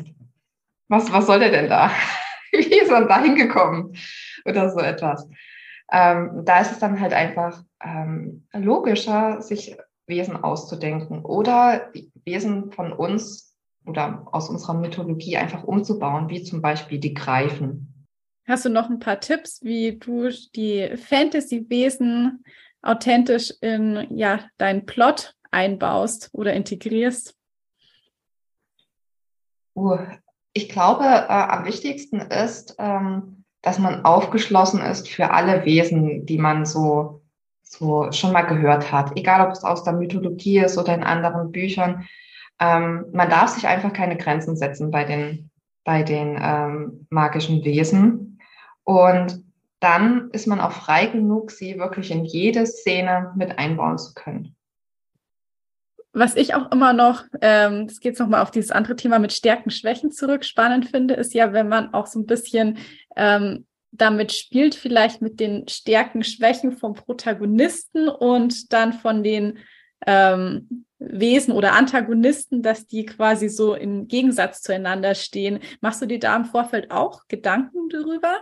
Was, 0.89 1.13
was 1.13 1.27
soll 1.27 1.39
der 1.39 1.51
denn 1.51 1.69
da? 1.69 1.91
Wie 2.51 2.81
ist 2.81 2.91
er 2.91 3.05
da 3.05 3.23
hingekommen? 3.23 3.97
Oder 4.45 4.71
so 4.71 4.81
etwas. 4.81 5.29
Ähm, 5.93 6.43
da 6.45 6.61
ist 6.61 6.73
es 6.73 6.79
dann 6.79 7.01
halt 7.01 7.13
einfach 7.13 7.63
ähm, 7.83 8.47
logischer, 8.53 9.43
sich 9.43 9.77
Wesen 10.07 10.37
auszudenken 10.37 11.25
oder 11.25 11.91
Wesen 12.25 12.73
von 12.73 12.93
uns 12.93 13.57
oder 13.87 14.27
aus 14.33 14.51
unserer 14.51 14.75
Mythologie 14.75 15.37
einfach 15.37 15.65
umzubauen, 15.65 16.29
wie 16.29 16.43
zum 16.43 16.61
Beispiel 16.61 16.99
die 16.99 17.15
Greifen. 17.15 18.07
Hast 18.47 18.65
du 18.65 18.69
noch 18.69 18.91
ein 18.91 18.99
paar 18.99 19.21
Tipps, 19.21 19.63
wie 19.63 19.99
du 19.99 20.29
die 20.55 20.97
Fantasy-Wesen 20.97 22.45
authentisch 22.83 23.53
in 23.61 24.07
ja, 24.11 24.41
deinen 24.59 24.87
Plot 24.87 25.35
einbaust 25.51 26.31
oder 26.33 26.53
integrierst? 26.53 27.37
Uh, 29.77 29.99
ich 30.53 30.69
glaube, 30.69 31.05
äh, 31.05 31.27
am 31.29 31.65
wichtigsten 31.65 32.21
ist, 32.21 32.75
ähm, 32.79 33.40
dass 33.63 33.79
man 33.79 34.05
aufgeschlossen 34.05 34.81
ist 34.81 35.09
für 35.09 35.31
alle 35.31 35.65
Wesen, 35.65 36.27
die 36.27 36.39
man 36.39 36.65
so, 36.65 37.23
so 37.63 38.11
schon 38.13 38.33
mal 38.33 38.43
gehört 38.43 38.91
hat. 38.91 39.17
Egal, 39.17 39.47
ob 39.47 39.53
es 39.53 39.65
aus 39.65 39.85
der 39.85 39.93
Mythologie 39.93 40.59
ist 40.59 40.79
oder 40.79 40.95
in 40.95 41.03
anderen 41.03 41.53
Büchern. 41.53 42.07
Ähm, 42.59 43.07
man 43.13 43.29
darf 43.29 43.51
sich 43.51 43.67
einfach 43.67 43.93
keine 43.93 44.17
Grenzen 44.17 44.57
setzen 44.57 44.91
bei 44.91 45.05
den, 45.05 45.51
bei 45.85 46.03
den 46.03 46.39
ähm, 46.41 47.07
magischen 47.11 47.65
Wesen. 47.65 48.41
Und 48.85 49.45
dann 49.81 50.31
ist 50.33 50.47
man 50.47 50.61
auch 50.61 50.73
frei 50.73 51.07
genug, 51.07 51.51
sie 51.51 51.79
wirklich 51.79 52.11
in 52.11 52.25
jede 52.25 52.67
Szene 52.67 53.33
mit 53.37 53.59
einbauen 53.59 53.99
zu 53.99 54.15
können. 54.15 54.57
Was 56.13 56.35
ich 56.35 56.55
auch 56.55 56.73
immer 56.73 56.93
noch, 56.93 57.25
ähm, 57.41 57.87
das 57.87 58.01
geht 58.01 58.19
nochmal 58.19 58.43
auf 58.43 58.51
dieses 58.51 58.73
andere 58.73 58.97
Thema 58.97 59.19
mit 59.19 59.33
Stärken, 59.33 59.71
Schwächen 59.71 60.11
zurück, 60.11 60.45
spannend 60.45 60.87
finde, 60.89 61.15
ist 61.15 61.35
ja, 61.35 61.53
wenn 61.53 61.69
man 61.69 61.95
auch 61.95 62.07
so 62.07 62.19
ein 62.19 62.27
bisschen 62.27 62.79
ähm, 63.17 63.67
damit 63.93 64.33
spielt, 64.33 64.75
vielleicht 64.75 65.23
mit 65.23 65.41
den 65.41 65.69
Stärken, 65.69 66.25
Schwächen 66.25 66.73
vom 66.73 66.95
Protagonisten 66.95 68.09
und 68.09 68.73
dann 68.73 68.93
von 68.93 69.23
den 69.23 69.59
ähm, 70.07 70.85
Wesen 70.99 71.55
oder 71.55 71.73
Antagonisten, 71.73 72.63
dass 72.63 72.87
die 72.87 73.07
quasi 73.07 73.49
so 73.49 73.75
im 73.75 74.07
Gegensatz 74.07 74.63
zueinander 74.63 75.15
stehen. 75.15 75.61
Machst 75.81 76.03
du 76.03 76.07
dir 76.07 76.19
da 76.19 76.37
im 76.37 76.45
Vorfeld 76.45 76.91
auch 76.91 77.27
Gedanken 77.29 77.89
darüber? 77.89 78.37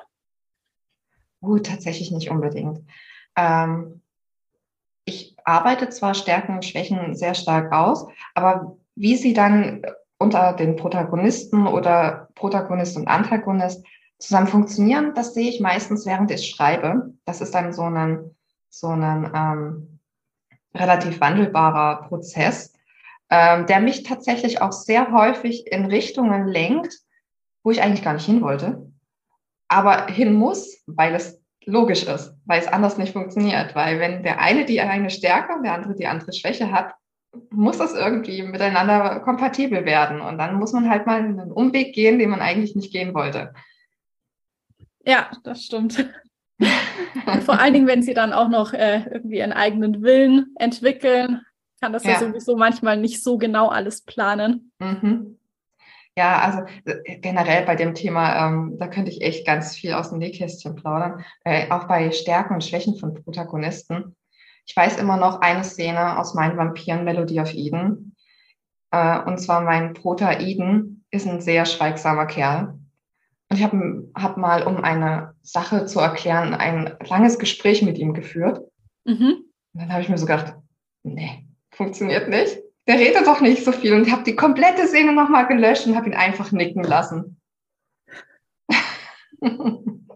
Gut, 1.40 1.66
tatsächlich 1.66 2.11
nicht 2.11 2.31
unbedingt. 2.31 2.81
Ähm, 3.37 4.02
ich 5.48 5.54
arbeite 5.54 5.88
zwar 5.88 6.12
Stärken 6.12 6.56
und 6.56 6.64
Schwächen 6.66 7.14
sehr 7.14 7.32
stark 7.34 7.72
aus, 7.72 8.06
aber 8.34 8.76
wie 8.96 9.16
sie 9.16 9.32
dann 9.32 9.82
unter 10.18 10.52
den 10.52 10.76
Protagonisten 10.76 11.66
oder 11.66 12.28
Protagonist 12.34 12.98
und 12.98 13.08
Antagonist 13.08 13.82
zusammen 14.18 14.48
funktionieren, 14.48 15.14
das 15.14 15.32
sehe 15.32 15.48
ich 15.48 15.61
meistens, 15.61 16.04
während 16.04 16.30
ich 16.30 16.50
schreibe. 16.50 17.14
Das 17.24 17.40
ist 17.40 17.54
dann 17.54 17.72
so 17.72 17.84
ein, 17.84 18.37
so 18.68 18.88
ein 18.88 19.32
ähm, 19.34 20.00
relativ 20.74 21.18
wandelbarer 21.18 22.08
Prozess, 22.08 22.74
ähm, 23.30 23.64
der 23.66 23.80
mich 23.80 24.02
tatsächlich 24.02 24.61
auch 24.61 24.72
sehr 24.72 25.12
häufig 25.12 25.66
in 25.72 25.87
Richtungen 25.87 26.46
lenkt, 26.46 26.94
wo 27.62 27.70
ich 27.70 27.80
eigentlich 27.80 28.04
gar 28.04 28.12
nicht 28.12 28.26
hin 28.26 28.42
wollte, 28.42 28.92
aber 29.68 30.08
hin 30.08 30.34
muss, 30.34 30.82
weil 30.87 31.14
es 31.14 31.40
logisch 31.64 32.05
ist, 32.05 32.35
weil 32.47 32.61
es 32.61 32.68
anders 32.68 32.99
nicht 32.99 33.12
funktioniert. 33.12 33.75
Weil 33.75 34.01
wenn 34.01 34.23
der 34.23 34.40
eine 34.40 34.64
die 34.64 34.81
eine 34.81 35.11
Stärke 35.11 35.55
und 35.55 35.62
der 35.62 35.75
andere 35.75 35.94
die 35.94 36.07
andere 36.07 36.33
Schwäche 36.33 36.71
hat, 36.71 36.94
muss 37.51 37.79
das 37.79 37.94
irgendwie 37.94 38.42
miteinander 38.42 39.21
kompatibel 39.21 39.85
werden. 39.85 40.21
Und 40.21 40.38
dann 40.38 40.57
muss 40.57 40.73
man 40.73 40.88
halt 40.88 41.07
mal 41.07 41.18
einen 41.18 41.53
Umweg 41.53 41.94
gehen, 41.94 42.18
den 42.18 42.31
man 42.31 42.40
eigentlich 42.40 42.75
nicht 42.75 42.92
gehen 42.92 43.14
wollte. 43.14 43.53
Ja, 45.05 45.31
das 45.44 45.64
stimmt. 45.64 46.09
Vor 47.44 47.61
allen 47.61 47.73
Dingen, 47.73 47.87
wenn 47.87 48.03
sie 48.03 48.14
dann 48.14 48.33
auch 48.33 48.49
noch 48.49 48.73
äh, 48.73 49.05
irgendwie 49.11 49.38
ihren 49.38 49.53
eigenen 49.53 50.03
Willen 50.03 50.55
entwickeln, 50.57 51.42
kann 51.81 51.92
das 51.92 52.05
ja. 52.05 52.12
ja. 52.12 52.18
sowieso 52.18 52.57
manchmal 52.57 52.97
nicht 52.97 53.23
so 53.23 53.38
genau 53.38 53.68
alles 53.68 54.03
planen. 54.03 54.73
Mhm. 54.79 55.38
Ja, 56.18 56.40
also 56.40 56.62
äh, 56.85 57.20
generell 57.20 57.64
bei 57.64 57.76
dem 57.76 57.94
Thema, 57.94 58.48
ähm, 58.48 58.76
da 58.76 58.88
könnte 58.88 59.12
ich 59.12 59.22
echt 59.22 59.46
ganz 59.46 59.76
viel 59.76 59.92
aus 59.92 60.11
dem 60.11 60.18
Nähkästchen 60.18 60.74
plaudern. 60.74 61.24
Äh, 61.44 61.70
auch 61.70 61.85
bei 61.85 62.11
Stärken 62.11 62.54
und 62.54 62.64
Schwächen 62.64 62.96
von 62.96 63.14
Protagonisten. 63.14 64.16
Ich 64.66 64.76
weiß 64.76 64.98
immer 64.98 65.16
noch 65.16 65.42
eine 65.42 65.62
Szene 65.62 66.18
aus 66.18 66.35
meinen 66.35 66.57
Vampiren 66.57 67.04
Melody 67.04 67.38
of 67.38 67.54
Eden. 67.54 68.16
Äh, 68.90 69.20
und 69.20 69.38
zwar 69.38 69.61
mein 69.61 69.94
Prota 69.94 70.40
Eden 70.40 71.04
ist 71.12 71.28
ein 71.28 71.40
sehr 71.40 71.64
schweigsamer 71.66 72.26
Kerl. 72.26 72.76
Und 73.48 73.57
ich 73.57 73.62
habe 73.62 74.11
hab 74.16 74.37
mal, 74.38 74.64
um 74.64 74.83
eine 74.83 75.35
Sache 75.42 75.87
zu 75.87 76.00
erklären, 76.00 76.52
ein 76.52 76.96
langes 77.07 77.38
Gespräch 77.38 77.81
mit 77.83 77.96
ihm 77.96 78.12
geführt. 78.12 78.66
Mhm. 79.04 79.44
Und 79.72 79.81
dann 79.83 79.92
habe 79.92 80.02
ich 80.02 80.09
mir 80.09 80.18
so 80.18 80.26
gedacht, 80.26 80.57
nee, 81.04 81.46
funktioniert 81.70 82.28
nicht 82.28 82.59
der 82.88 82.98
redet 82.98 83.27
doch 83.27 83.40
nicht 83.40 83.64
so 83.64 83.70
viel. 83.70 83.92
Und 83.94 84.07
ich 84.07 84.12
habe 84.12 84.24
die 84.24 84.35
komplette 84.35 84.87
Szene 84.87 85.12
nochmal 85.12 85.46
gelöscht 85.46 85.87
und 85.87 85.94
habe 85.94 86.09
ihn 86.09 86.14
einfach 86.14 86.51
nicken 86.51 86.83
lassen. 86.83 87.40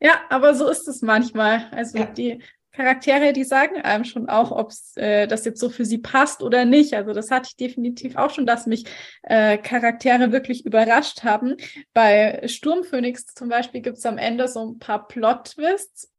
ja, 0.00 0.20
aber 0.30 0.54
so 0.54 0.68
ist 0.68 0.86
es 0.88 1.02
manchmal. 1.02 1.66
Also 1.72 1.98
ja. 1.98 2.06
die 2.06 2.42
Charaktere, 2.72 3.32
die 3.32 3.42
sagen 3.42 3.80
einem 3.80 4.04
schon 4.04 4.28
auch, 4.28 4.52
ob 4.52 4.72
äh, 4.94 5.26
das 5.26 5.44
jetzt 5.44 5.58
so 5.58 5.68
für 5.68 5.84
sie 5.84 5.98
passt 5.98 6.42
oder 6.44 6.64
nicht. 6.64 6.94
Also 6.94 7.12
das 7.12 7.32
hatte 7.32 7.48
ich 7.50 7.56
definitiv 7.56 8.14
auch 8.14 8.30
schon, 8.30 8.46
dass 8.46 8.66
mich 8.66 8.84
äh, 9.24 9.58
Charaktere 9.58 10.30
wirklich 10.30 10.64
überrascht 10.64 11.24
haben. 11.24 11.56
Bei 11.92 12.40
Sturmphönix 12.46 13.26
zum 13.34 13.48
Beispiel 13.48 13.80
gibt 13.80 13.98
es 13.98 14.06
am 14.06 14.16
Ende 14.16 14.46
so 14.46 14.64
ein 14.64 14.78
paar 14.78 15.08
Plot-Twists, 15.08 16.12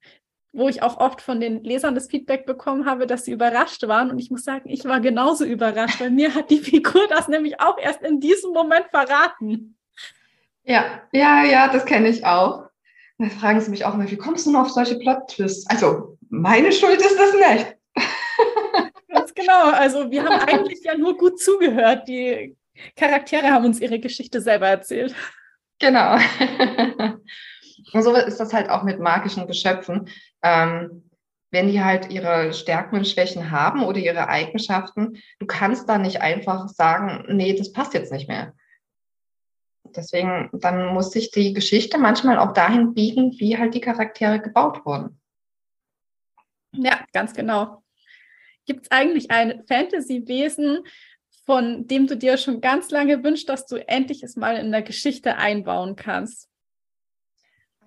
wo 0.54 0.68
ich 0.68 0.84
auch 0.84 0.98
oft 0.98 1.22
von 1.22 1.40
den 1.40 1.64
Lesern 1.64 1.96
das 1.96 2.08
Feedback 2.08 2.46
bekommen 2.46 2.86
habe, 2.86 3.08
dass 3.08 3.26
sie 3.26 3.32
überrascht 3.32 3.88
waren. 3.88 4.12
Und 4.12 4.20
ich 4.20 4.32
muss 4.32 4.44
sagen, 4.44 4.70
ich 4.70 4.84
war 4.86 5.00
genauso 5.00 5.46
überrascht, 5.46 6.02
weil 6.02 6.12
mir 6.12 6.36
hat 6.36 6.50
die 6.50 6.60
Figur 6.60 7.08
das 7.10 7.28
nämlich 7.28 7.62
auch 7.62 7.78
erst 7.78 8.02
in 8.02 8.20
diesem 8.20 8.52
Moment 8.52 8.88
verraten. 8.90 9.78
Ja, 10.64 11.02
ja, 11.12 11.44
ja, 11.44 11.68
das 11.70 11.86
kenne 11.86 12.10
ich 12.10 12.26
auch. 12.26 12.66
Da 13.18 13.30
fragen 13.30 13.62
sie 13.62 13.72
mich 13.72 13.86
auch 13.86 13.94
immer, 13.94 14.10
wie 14.10 14.18
kommst 14.18 14.46
du 14.46 14.52
nur 14.52 14.62
auf 14.62 14.72
solche 14.72 14.98
Plot-Twists? 14.98 15.70
Also, 15.70 16.18
meine 16.30 16.72
Schuld 16.72 17.00
ist 17.00 17.18
das 17.18 17.34
nicht. 17.34 17.76
Ganz 19.08 19.34
genau. 19.34 19.72
Also, 19.72 20.12
wir 20.12 20.24
haben 20.24 20.40
eigentlich 20.48 20.84
ja 20.84 20.98
nur 20.98 21.18
gut 21.18 21.40
zugehört. 21.40 22.08
Die 22.08 22.58
Charaktere 22.96 23.52
haben 23.52 23.66
uns 23.66 23.80
ihre 23.80 24.00
Geschichte 24.00 24.42
selber 24.42 24.68
erzählt. 24.68 25.14
Genau. 25.80 26.18
Und 27.94 28.04
so 28.04 28.14
ist 28.16 28.40
das 28.40 28.54
halt 28.54 28.70
auch 28.70 28.84
mit 28.84 29.00
magischen 29.00 29.48
Geschöpfen. 29.48 30.10
Ähm, 30.42 31.10
wenn 31.52 31.68
die 31.68 31.84
halt 31.84 32.10
ihre 32.10 32.54
Stärken 32.54 32.96
und 32.96 33.08
Schwächen 33.08 33.52
haben 33.52 33.84
oder 33.84 34.00
ihre 34.00 34.30
Eigenschaften, 34.30 35.18
du 35.40 35.46
kannst 35.46 35.90
da 35.90 35.98
nicht 35.98 36.22
einfach 36.22 36.70
sagen, 36.70 37.26
nee, 37.36 37.54
das 37.54 37.74
passt 37.74 37.94
jetzt 37.94 38.12
nicht 38.12 38.30
mehr. 38.30 38.54
Deswegen, 39.96 40.50
dann 40.54 40.94
muss 40.94 41.12
sich 41.12 41.32
die 41.32 41.54
Geschichte 41.54 41.98
manchmal 41.98 42.38
auch 42.38 42.54
dahin 42.54 42.94
biegen, 42.94 43.34
wie 43.40 43.58
halt 43.58 43.74
die 43.74 43.82
Charaktere 43.82 44.40
gebaut 44.40 44.86
wurden. 44.86 45.20
Ja, 46.74 47.04
ganz 47.12 47.34
genau. 47.34 47.84
Gibt 48.66 48.84
es 48.84 48.92
eigentlich 48.92 49.32
ein 49.32 49.64
Fantasy-Wesen, 49.68 50.86
von 51.46 51.88
dem 51.88 52.08
du 52.08 52.16
dir 52.16 52.38
schon 52.38 52.62
ganz 52.62 52.92
lange 52.92 53.24
wünschst, 53.24 53.50
dass 53.50 53.66
du 53.66 53.76
endlich 53.76 54.24
es 54.24 54.38
mal 54.38 54.56
in 54.56 54.72
der 54.72 54.84
Geschichte 54.84 55.36
einbauen 55.36 55.98
kannst? 55.98 56.51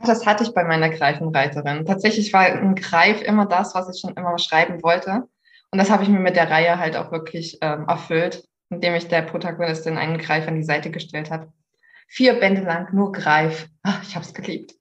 Das 0.07 0.27
hatte 0.27 0.45
ich 0.45 0.55
bei 0.55 0.65
meiner 0.65 0.91
Greifenreiterin. 0.91 1.85
Tatsächlich 1.85 2.33
war 2.33 2.43
ein 2.43 2.75
Greif 2.75 3.23
immer 3.23 3.47
das, 3.47 3.75
was 3.75 3.95
ich 3.95 4.01
schon 4.01 4.15
immer 4.15 4.39
schreiben 4.39 4.83
wollte. 4.83 5.29
Und 5.71 5.79
das 5.79 5.91
habe 5.91 6.03
ich 6.03 6.09
mir 6.09 6.21
mit 6.21 6.37
der 6.37 6.51
Reihe 6.51 6.79
halt 6.79 6.97
auch 6.97 7.11
wirklich 7.11 7.59
ähm, 7.61 7.87
erfüllt, 7.89 8.45
indem 8.71 8.95
ich 8.95 9.09
der 9.09 9.23
Protagonistin 9.23 9.99
einen 9.99 10.19
Greif 10.19 10.47
an 10.47 10.55
die 10.55 10.63
Seite 10.63 10.91
gestellt 10.91 11.31
habe. 11.31 11.53
Vier 12.07 12.39
Bände 12.39 12.63
lang 12.63 12.95
nur 12.95 13.13
Greif. 13.13 13.69
Ach, 13.83 14.03
ich 14.03 14.15
habe 14.15 14.25
es 14.25 14.35
geliebt. 14.35 14.75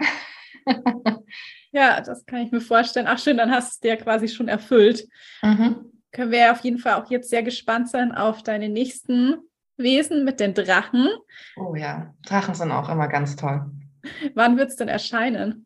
ja, 1.71 1.99
das 2.01 2.25
kann 2.25 2.41
ich 2.41 2.51
mir 2.51 2.61
vorstellen. 2.61 3.07
Ach 3.07 3.17
schön, 3.17 3.37
dann 3.37 3.51
hast 3.51 3.83
du 3.83 3.89
es 3.89 3.97
dir 3.97 4.03
quasi 4.03 4.27
schon 4.27 4.47
erfüllt. 4.47 5.07
Mhm. 5.41 5.91
Können 6.11 6.31
wir 6.31 6.51
auf 6.51 6.59
jeden 6.59 6.77
Fall 6.77 7.01
auch 7.01 7.09
jetzt 7.09 7.29
sehr 7.29 7.41
gespannt 7.41 7.89
sein 7.89 8.11
auf 8.11 8.43
deine 8.43 8.69
nächsten 8.69 9.37
Wesen 9.77 10.23
mit 10.23 10.39
den 10.39 10.53
Drachen. 10.53 11.09
Oh 11.57 11.75
ja, 11.75 12.13
Drachen 12.23 12.53
sind 12.53 12.71
auch 12.71 12.89
immer 12.89 13.07
ganz 13.07 13.35
toll. 13.35 13.65
Wann 14.35 14.57
wird 14.57 14.69
es 14.69 14.75
denn 14.75 14.87
erscheinen? 14.87 15.65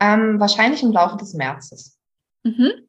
Ähm, 0.00 0.40
wahrscheinlich 0.40 0.82
im 0.82 0.92
Laufe 0.92 1.16
des 1.16 1.34
Märzes. 1.34 1.98
Mhm. 2.42 2.88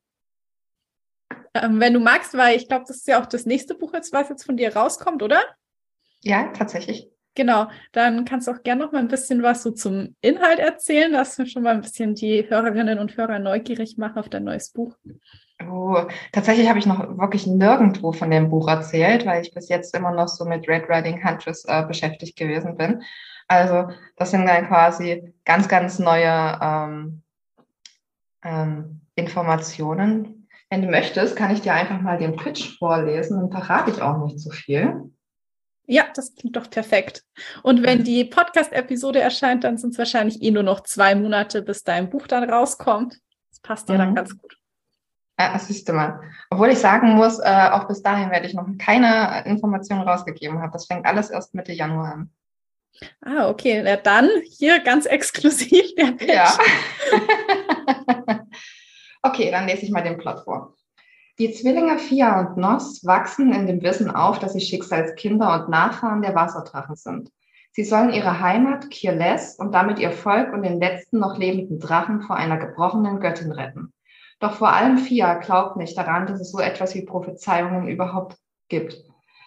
Ähm, 1.54 1.80
wenn 1.80 1.94
du 1.94 2.00
magst, 2.00 2.36
weil 2.36 2.58
ich 2.58 2.68
glaube, 2.68 2.86
das 2.88 2.98
ist 2.98 3.08
ja 3.08 3.22
auch 3.22 3.28
das 3.28 3.46
nächste 3.46 3.76
Buch 3.76 3.94
jetzt, 3.94 4.12
was 4.13 4.30
jetzt 4.30 4.46
von 4.46 4.58
dir 4.58 4.76
rauskommt, 4.76 5.22
oder? 5.22 5.42
Ja, 6.22 6.48
tatsächlich. 6.54 7.10
Genau, 7.36 7.68
dann 7.92 8.26
kannst 8.26 8.48
du 8.48 8.52
auch 8.52 8.62
gerne 8.63 8.84
noch 8.84 8.92
mal 8.92 9.00
ein 9.00 9.08
bisschen 9.08 9.42
was 9.42 9.63
so 9.63 9.72
zum 9.72 10.16
Inhalt 10.22 10.60
erzählen, 10.60 11.12
dass 11.12 11.38
wir 11.38 11.48
schon 11.48 11.63
mal 11.63 11.74
ein 11.74 11.82
bisschen 11.82 12.13
die 12.13 12.48
Hörerinnen 12.48 13.00
und 13.00 13.18
Hörer 13.18 13.39
neugierig 13.39 13.98
machen 13.98 14.20
auf 14.20 14.30
dein 14.30 14.44
neues 14.44 14.70
Buch. 14.72 14.96
Oh, 15.68 15.98
tatsächlich 16.32 16.70
habe 16.70 16.80
ich 16.80 16.86
noch 16.86 17.18
wirklich 17.18 17.48
nirgendwo 17.48 18.12
von 18.12 18.30
dem 18.30 18.50
Buch 18.50 18.68
erzählt, 18.68 19.26
weil 19.26 19.42
ich 19.42 19.54
bis 19.54 19.70
jetzt 19.70 19.96
immer 19.96 20.12
noch 20.12 20.28
so 20.28 20.46
mit 20.46 20.68
Red 20.68 20.89
Riding 20.89 21.24
Huntress 21.28 21.66
äh, 21.68 21.84
beschäftigt 21.86 22.38
gewesen 22.38 22.78
bin. 22.78 23.02
Also 23.47 23.89
das 24.15 24.32
sind 24.32 24.45
dann 24.45 24.67
quasi 24.67 25.34
ganz, 25.45 25.67
ganz 25.67 25.99
neue 25.99 26.60
ähm, 26.62 27.21
ähm, 28.43 29.01
Informationen. 29.15 30.47
Wenn 30.69 30.82
du 30.82 30.88
möchtest, 30.88 31.36
kann 31.36 31.51
ich 31.51 31.62
dir 31.62 31.73
einfach 31.73 32.01
mal 32.01 32.17
den 32.17 32.36
Pitch 32.36 32.77
vorlesen, 32.77 33.39
dann 33.39 33.51
verrate 33.51 33.91
ich 33.91 34.01
auch 34.01 34.25
nicht 34.25 34.39
so 34.39 34.49
viel. 34.49 35.12
Ja, 35.86 36.06
das 36.15 36.34
klingt 36.36 36.56
doch 36.56 36.69
perfekt. 36.69 37.23
Und 37.62 37.84
wenn 37.84 38.03
die 38.03 38.23
Podcast-Episode 38.23 39.19
erscheint, 39.19 39.65
dann 39.65 39.77
sind 39.77 39.91
es 39.91 39.97
wahrscheinlich 39.97 40.41
eh 40.41 40.51
nur 40.51 40.63
noch 40.63 40.82
zwei 40.82 41.13
Monate, 41.13 41.62
bis 41.62 41.84
dein 41.84 42.10
Buch 42.10 42.25
dann 42.25 42.49
rauskommt. 42.49 43.19
Das 43.49 43.60
passt 43.60 43.89
ja 43.89 43.95
mhm. 43.95 43.99
dann 43.99 44.15
ganz 44.15 44.38
gut. 44.38 44.58
Ja, 45.38 45.51
das 45.53 45.67
siehst 45.67 45.89
du 45.89 45.93
mal. 45.93 46.21
Obwohl 46.49 46.69
ich 46.69 46.79
sagen 46.79 47.15
muss, 47.15 47.39
äh, 47.39 47.69
auch 47.71 47.88
bis 47.88 48.01
dahin 48.01 48.32
werde 48.32 48.45
ich 48.45 48.53
noch 48.53 48.67
keine 48.77 49.43
Informationen 49.45 50.08
rausgegeben 50.08 50.62
haben. 50.62 50.71
Das 50.71 50.86
fängt 50.86 51.06
alles 51.06 51.29
erst 51.32 51.53
Mitte 51.53 51.73
Januar 51.73 52.13
an. 52.13 52.32
Ah, 53.21 53.49
okay. 53.49 53.84
Ja, 53.86 53.97
dann 53.97 54.29
hier 54.58 54.79
ganz 54.79 55.06
exklusiv 55.08 55.95
der 55.95 56.12
Pitch. 56.13 56.29
Ja. 56.29 56.58
okay, 59.21 59.51
dann 59.51 59.67
lese 59.67 59.84
ich 59.84 59.91
mal 59.91 60.03
den 60.03 60.17
Plot 60.17 60.41
vor. 60.43 60.75
Die 61.39 61.51
Zwillinge 61.51 61.97
Fia 61.97 62.39
und 62.39 62.58
Nos 62.58 63.03
wachsen 63.06 63.53
in 63.53 63.65
dem 63.65 63.82
Wissen 63.82 64.12
auf, 64.12 64.38
dass 64.38 64.53
sie 64.53 64.62
Schicksalskinder 64.62 65.53
und 65.53 65.69
Nachfahren 65.69 66.21
der 66.21 66.36
Wasserdrachen 66.36 66.95
sind. 66.95 67.32
Sie 67.71 67.84
sollen 67.84 68.13
ihre 68.13 68.39
Heimat, 68.39 68.91
Kirles, 68.91 69.56
und 69.56 69.73
damit 69.73 69.97
ihr 69.97 70.12
Volk 70.12 70.53
und 70.53 70.62
den 70.62 70.79
letzten 70.79 71.17
noch 71.17 71.39
lebenden 71.39 71.79
Drachen 71.79 72.21
vor 72.21 72.36
einer 72.36 72.58
gebrochenen 72.58 73.19
Göttin 73.19 73.51
retten. 73.51 73.91
Doch 74.39 74.53
vor 74.53 74.73
allem 74.73 74.99
Fia 74.99 75.36
glaubt 75.36 75.77
nicht 75.77 75.97
daran, 75.97 76.27
dass 76.27 76.39
es 76.39 76.51
so 76.51 76.60
etwas 76.60 76.93
wie 76.93 77.03
Prophezeiungen 77.03 77.88
überhaupt 77.88 78.38
gibt. 78.67 79.03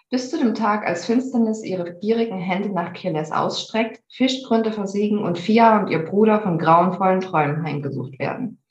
Bis 0.09 0.31
zu 0.31 0.39
dem 0.39 0.55
Tag, 0.55 0.87
als 0.87 1.05
Finsternis 1.05 1.65
ihre 1.65 1.95
gierigen 1.99 2.39
Hände 2.39 2.69
nach 2.69 2.93
Kirles 2.93 3.33
ausstreckt, 3.33 4.01
Fischgründe 4.09 4.71
versiegen 4.71 5.19
und 5.19 5.37
Fia 5.37 5.81
und 5.81 5.91
ihr 5.91 6.05
Bruder 6.05 6.41
von 6.41 6.59
grauenvollen 6.59 7.21
Träumen 7.21 7.65
heimgesucht 7.65 8.17
werden. 8.21 8.63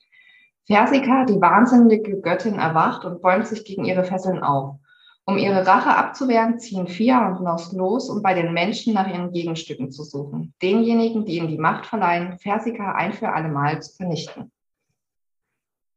Persika, 0.66 1.26
die 1.26 1.38
wahnsinnige 1.38 2.22
Göttin, 2.22 2.54
erwacht 2.54 3.04
und 3.04 3.20
bäumt 3.20 3.46
sich 3.46 3.66
gegen 3.66 3.84
ihre 3.84 4.04
Fesseln 4.04 4.42
auf. 4.42 4.76
Um 5.26 5.36
ihre 5.36 5.66
Rache 5.66 5.94
abzuwehren, 5.94 6.58
ziehen 6.58 6.86
Fia 6.86 7.28
und 7.28 7.42
Nos 7.42 7.72
los, 7.72 8.08
um 8.08 8.22
bei 8.22 8.32
den 8.32 8.54
Menschen 8.54 8.94
nach 8.94 9.06
ihren 9.06 9.30
Gegenstücken 9.30 9.90
zu 9.90 10.04
suchen. 10.04 10.54
Denjenigen, 10.62 11.26
die 11.26 11.36
ihnen 11.36 11.48
die 11.48 11.58
Macht 11.58 11.84
verleihen, 11.84 12.38
Persika 12.38 12.92
ein 12.92 13.12
für 13.12 13.28
alle 13.28 13.48
Mal 13.48 13.82
zu 13.82 13.94
vernichten. 13.94 14.50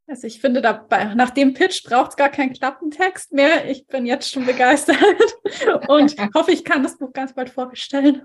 Also 0.09 0.25
ich 0.25 0.41
finde, 0.41 0.61
dabei, 0.61 1.13
nach 1.13 1.29
dem 1.29 1.53
Pitch 1.53 1.83
braucht 1.83 2.09
es 2.11 2.17
gar 2.17 2.29
keinen 2.29 2.53
Klappentext 2.53 3.31
mehr. 3.31 3.69
Ich 3.69 3.85
bin 3.85 4.07
jetzt 4.07 4.31
schon 4.31 4.43
begeistert 4.43 4.97
und 5.87 6.15
hoffe, 6.33 6.51
ich 6.51 6.65
kann 6.65 6.81
das 6.81 6.97
Buch 6.97 7.13
ganz 7.13 7.35
bald 7.35 7.51
vorbestellen. 7.51 8.23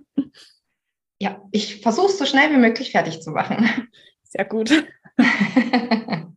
Ja, 1.21 1.43
ich 1.53 1.83
versuche 1.83 2.07
es 2.07 2.19
so 2.19 2.25
schnell 2.25 2.51
wie 2.51 2.57
möglich 2.57 2.91
fertig 2.91 3.21
zu 3.21 3.33
machen. 3.33 3.89
Sehr 4.23 4.47
gut. 4.47 4.71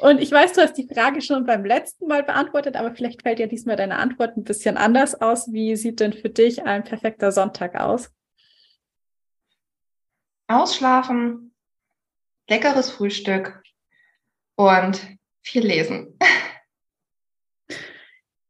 Und 0.00 0.20
ich 0.20 0.30
weiß, 0.30 0.52
du 0.52 0.60
hast 0.60 0.74
die 0.74 0.86
Frage 0.86 1.22
schon 1.22 1.46
beim 1.46 1.64
letzten 1.64 2.06
Mal 2.08 2.22
beantwortet, 2.22 2.76
aber 2.76 2.94
vielleicht 2.94 3.22
fällt 3.22 3.38
ja 3.38 3.46
diesmal 3.46 3.76
deine 3.76 3.96
Antwort 3.96 4.36
ein 4.36 4.44
bisschen 4.44 4.76
anders 4.76 5.18
aus. 5.18 5.50
Wie 5.50 5.76
sieht 5.76 6.00
denn 6.00 6.12
für 6.12 6.28
dich 6.28 6.62
ein 6.64 6.84
perfekter 6.84 7.32
Sonntag 7.32 7.80
aus? 7.80 8.12
Ausschlafen, 10.46 11.54
leckeres 12.50 12.90
Frühstück, 12.90 13.63
und 14.56 15.00
viel 15.42 15.66
lesen. 15.66 16.18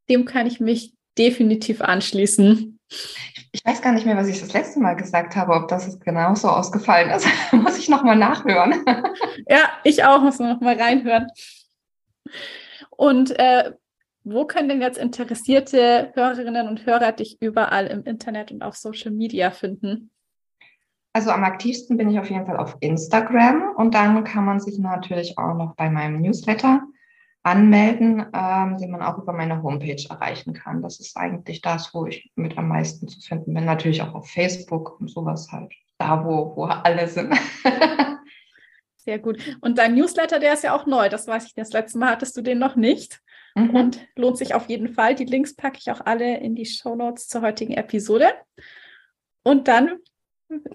Dem 0.08 0.24
kann 0.24 0.46
ich 0.46 0.60
mich 0.60 0.94
definitiv 1.16 1.80
anschließen. 1.80 2.78
Ich 3.52 3.64
weiß 3.64 3.82
gar 3.82 3.92
nicht 3.92 4.04
mehr, 4.04 4.16
was 4.16 4.28
ich 4.28 4.40
das 4.40 4.52
letzte 4.52 4.80
Mal 4.80 4.94
gesagt 4.94 5.36
habe, 5.36 5.52
ob 5.52 5.68
das 5.68 5.98
genauso 6.00 6.48
ausgefallen 6.48 7.10
ist. 7.10 7.26
muss 7.52 7.78
ich 7.78 7.88
nochmal 7.88 8.16
nachhören. 8.16 8.84
ja, 9.48 9.70
ich 9.84 10.04
auch, 10.04 10.20
muss 10.22 10.38
nochmal 10.38 10.80
reinhören. 10.80 11.28
Und 12.90 13.38
äh, 13.38 13.72
wo 14.24 14.46
können 14.46 14.68
denn 14.68 14.80
jetzt 14.80 14.98
interessierte 14.98 16.10
Hörerinnen 16.14 16.68
und 16.68 16.86
Hörer 16.86 17.12
dich 17.12 17.40
überall 17.40 17.86
im 17.86 18.04
Internet 18.04 18.50
und 18.50 18.62
auf 18.62 18.74
Social 18.76 19.12
Media 19.12 19.50
finden? 19.50 20.10
Also 21.16 21.30
am 21.30 21.44
aktivsten 21.44 21.96
bin 21.96 22.10
ich 22.10 22.18
auf 22.18 22.28
jeden 22.28 22.44
Fall 22.44 22.56
auf 22.56 22.76
Instagram 22.80 23.76
und 23.76 23.94
dann 23.94 24.24
kann 24.24 24.44
man 24.44 24.58
sich 24.58 24.78
natürlich 24.80 25.38
auch 25.38 25.54
noch 25.54 25.76
bei 25.76 25.88
meinem 25.88 26.20
Newsletter 26.20 26.82
anmelden, 27.44 28.26
ähm, 28.34 28.78
den 28.78 28.90
man 28.90 29.00
auch 29.00 29.18
über 29.18 29.32
meine 29.32 29.62
Homepage 29.62 30.04
erreichen 30.10 30.54
kann. 30.54 30.82
Das 30.82 30.98
ist 30.98 31.16
eigentlich 31.16 31.60
das, 31.60 31.94
wo 31.94 32.06
ich 32.06 32.32
mit 32.34 32.58
am 32.58 32.66
meisten 32.66 33.06
zu 33.06 33.20
finden 33.20 33.54
bin. 33.54 33.64
Natürlich 33.64 34.02
auch 34.02 34.12
auf 34.12 34.28
Facebook 34.28 35.00
und 35.00 35.08
sowas 35.08 35.52
halt. 35.52 35.72
Da, 35.98 36.24
wo, 36.24 36.56
wo 36.56 36.64
alle 36.64 37.06
sind. 37.06 37.32
Sehr 38.96 39.20
gut. 39.20 39.38
Und 39.60 39.78
dein 39.78 39.94
Newsletter, 39.94 40.40
der 40.40 40.54
ist 40.54 40.64
ja 40.64 40.74
auch 40.74 40.86
neu. 40.86 41.08
Das 41.08 41.28
weiß 41.28 41.46
ich, 41.46 41.54
das 41.54 41.72
letzte 41.72 41.98
Mal 41.98 42.10
hattest 42.10 42.36
du 42.36 42.42
den 42.42 42.58
noch 42.58 42.74
nicht. 42.74 43.20
Mhm. 43.54 43.70
Und 43.70 44.08
lohnt 44.16 44.36
sich 44.36 44.54
auf 44.54 44.68
jeden 44.68 44.88
Fall. 44.88 45.14
Die 45.14 45.26
Links 45.26 45.54
packe 45.54 45.78
ich 45.78 45.92
auch 45.92 46.00
alle 46.04 46.38
in 46.38 46.56
die 46.56 46.66
Show 46.66 46.96
Notes 46.96 47.28
zur 47.28 47.42
heutigen 47.42 47.74
Episode. 47.74 48.32
Und 49.44 49.68
dann 49.68 49.98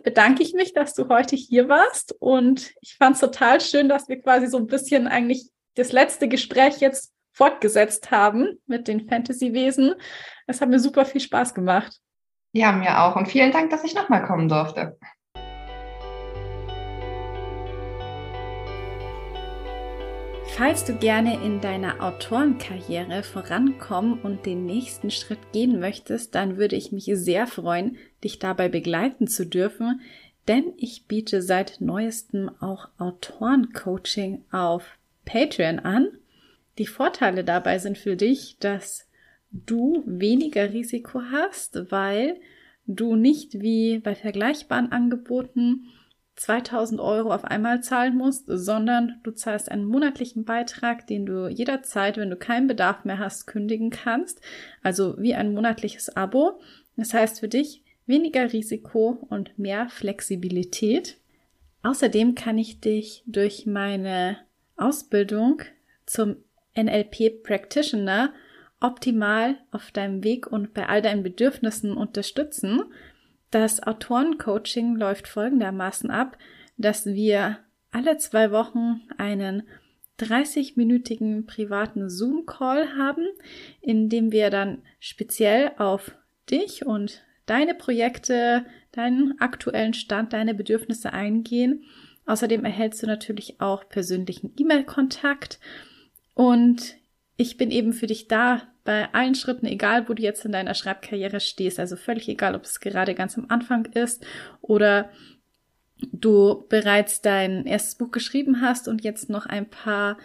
bedanke 0.04 0.44
ich 0.44 0.54
mich, 0.54 0.74
dass 0.74 0.94
du 0.94 1.10
heute 1.10 1.36
hier 1.36 1.70
warst. 1.70 2.16
Und 2.20 2.72
ich 2.82 2.96
fand 2.98 3.16
es 3.16 3.22
total 3.22 3.62
schön, 3.62 3.90
dass 3.90 4.10
wir 4.10 4.22
quasi 4.22 4.48
so 4.48 4.58
ein 4.58 4.68
bisschen 4.68 5.08
eigentlich 5.08 5.50
das 5.76 5.92
letzte 5.92 6.28
Gespräch 6.28 6.80
jetzt 6.80 7.14
fortgesetzt 7.32 8.12
haben 8.12 8.60
mit 8.66 8.88
den 8.88 9.08
Fantasy-Wesen. 9.08 9.96
Es 10.48 10.62
hat 10.62 10.70
mir 10.70 10.80
super 10.80 11.06
viel 11.06 11.22
Spaß 11.22 11.54
gemacht. 11.54 12.00
Ja, 12.52 12.72
mir 12.72 13.02
auch. 13.02 13.16
Und 13.16 13.28
vielen 13.28 13.52
Dank, 13.52 13.70
dass 13.70 13.84
ich 13.84 13.96
nochmal 13.96 14.26
kommen 14.26 14.50
durfte. 14.50 14.98
Falls 20.56 20.84
du 20.84 20.94
gerne 20.94 21.44
in 21.46 21.62
deiner 21.62 22.04
Autorenkarriere 22.04 23.24
vorankommen 23.24 24.20
und 24.22 24.46
den 24.46 24.66
nächsten 24.66 25.10
Schritt 25.10 25.40
gehen 25.54 25.80
möchtest, 25.80 26.36
dann 26.36 26.58
würde 26.58 26.76
ich 26.76 26.92
mich 26.92 27.10
sehr 27.14 27.48
freuen, 27.48 27.98
dich 28.24 28.40
dabei 28.40 28.68
begleiten 28.68 29.28
zu 29.28 29.46
dürfen, 29.46 30.02
denn 30.48 30.74
ich 30.78 31.06
biete 31.08 31.42
seit 31.42 31.80
neuestem 31.80 32.52
auch 32.60 32.90
Autorencoaching 32.98 34.44
auf 34.52 34.98
Patreon 35.24 35.80
an. 35.80 36.10
Die 36.78 36.88
Vorteile 36.88 37.44
dabei 37.44 37.80
sind 37.80 37.98
für 37.98 38.16
dich, 38.16 38.58
dass 38.60 39.08
du 39.52 40.04
weniger 40.06 40.74
Risiko 40.74 41.22
hast, 41.32 41.92
weil 41.92 42.36
du 42.86 43.16
nicht 43.16 43.62
wie 43.62 44.00
bei 44.00 44.16
vergleichbaren 44.16 44.92
Angeboten 44.92 45.88
2000 46.40 47.02
Euro 47.02 47.34
auf 47.34 47.44
einmal 47.44 47.84
zahlen 47.84 48.16
musst, 48.16 48.46
sondern 48.48 49.20
du 49.24 49.32
zahlst 49.32 49.70
einen 49.70 49.84
monatlichen 49.84 50.46
Beitrag, 50.46 51.06
den 51.06 51.26
du 51.26 51.50
jederzeit, 51.50 52.16
wenn 52.16 52.30
du 52.30 52.38
keinen 52.38 52.68
Bedarf 52.68 53.04
mehr 53.04 53.20
hast, 53.20 53.46
kündigen 53.46 53.90
kannst. 53.90 54.40
Also 54.82 55.16
wie 55.20 55.36
ein 55.36 55.54
monatliches 55.54 56.16
Abo. 56.16 56.62
Das 56.96 57.14
heißt 57.14 57.42
für 57.42 57.50
dich 57.50 57.84
weniger 58.06 58.54
Risiko 58.54 59.18
und 59.30 59.60
mehr 59.60 59.90
Flexibilität. 59.90 61.18
Außerdem 61.84 62.36
kann 62.36 62.58
ich 62.58 62.80
dich 62.80 63.22
durch 63.26 63.66
meine 63.66 64.38
Ausbildung 64.78 65.62
zum 66.06 66.38
NLP 66.74 67.44
Practitioner 67.44 68.32
optimal 68.80 69.58
auf 69.72 69.92
deinem 69.92 70.24
Weg 70.24 70.48
und 70.48 70.74
bei 70.74 70.88
all 70.88 71.02
deinen 71.02 71.24
Bedürfnissen 71.24 71.98
unterstützen. 71.98 72.84
Das 73.52 73.82
Autorencoaching 73.82 74.96
läuft 74.96 75.28
folgendermaßen 75.28 76.12
ab, 76.12 76.38
dass 76.78 77.06
wir 77.06 77.58
alle 77.92 78.18
zwei 78.18 78.52
Wochen 78.52 79.02
einen 79.18 79.64
30-minütigen 80.20 81.46
privaten 81.46 82.10
Zoom-Call 82.10 82.98
haben, 82.98 83.26
in 83.82 84.10
dem 84.10 84.32
wir 84.32 84.50
dann 84.50 84.84
speziell 85.00 85.72
auf 85.78 86.12
dich 86.52 86.86
und 86.86 87.24
deine 87.46 87.74
Projekte, 87.74 88.66
deinen 88.92 89.40
aktuellen 89.40 89.94
Stand, 89.94 90.34
deine 90.34 90.54
Bedürfnisse 90.54 91.14
eingehen. 91.14 91.84
Außerdem 92.26 92.64
erhältst 92.66 93.02
du 93.02 93.08
natürlich 93.08 93.60
auch 93.60 93.88
persönlichen 93.90 94.54
E-Mail-Kontakt 94.58 95.60
und 96.36 96.96
ich 97.38 97.58
bin 97.58 97.72
eben 97.72 97.94
für 97.94 98.08
dich 98.08 98.28
da 98.28 98.68
bei 98.90 99.14
allen 99.14 99.36
Schritten, 99.36 99.68
egal 99.68 100.10
wo 100.10 100.16
du 100.16 100.24
jetzt 100.24 100.46
in 100.46 100.52
deiner 100.52 100.74
Schreibkarriere 100.74 101.40
stehst, 101.42 101.80
also 101.80 101.96
völlig 101.96 102.28
egal, 102.28 102.56
ob 102.56 102.64
es 102.64 102.80
gerade 102.80 103.14
ganz 103.14 103.38
am 103.38 103.46
Anfang 103.48 103.86
ist 103.86 104.26
oder 104.62 105.12
du 106.12 106.66
bereits 106.70 107.22
dein 107.22 107.68
erstes 107.68 107.94
Buch 107.94 108.10
geschrieben 108.10 108.62
hast 108.62 108.88
und 108.88 109.04
jetzt 109.04 109.30
noch 109.30 109.46
ein 109.46 109.70
paar 109.70 110.18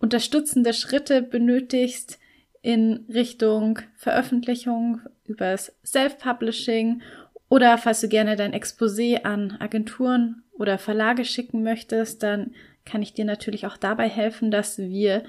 unterstützende 0.00 0.72
Schritte 0.72 1.22
benötigst 1.22 2.18
in 2.60 3.06
Richtung 3.08 3.78
Veröffentlichung 3.94 5.00
übers 5.24 5.78
Self-Publishing 5.86 7.02
oder 7.48 7.78
falls 7.78 8.00
du 8.00 8.08
gerne 8.08 8.34
dein 8.34 8.52
Exposé 8.52 9.22
an 9.22 9.58
Agenturen 9.60 10.42
oder 10.54 10.76
Verlage 10.78 11.24
schicken 11.24 11.62
möchtest, 11.62 12.24
dann 12.24 12.50
kann 12.84 13.00
ich 13.00 13.14
dir 13.14 13.24
natürlich 13.24 13.64
auch 13.64 13.76
dabei 13.76 14.08
helfen, 14.08 14.50
dass 14.50 14.76
wir 14.76 15.22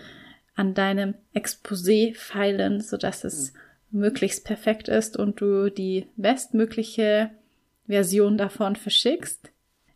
an 0.59 0.73
deinem 0.73 1.15
Exposé 1.33 2.13
feilen, 2.15 2.81
sodass 2.81 3.23
es 3.23 3.53
mhm. 3.91 4.01
möglichst 4.01 4.45
perfekt 4.45 4.89
ist 4.89 5.17
und 5.17 5.41
du 5.41 5.71
die 5.71 6.07
bestmögliche 6.17 7.31
Version 7.87 8.37
davon 8.37 8.75
verschickst. 8.75 9.51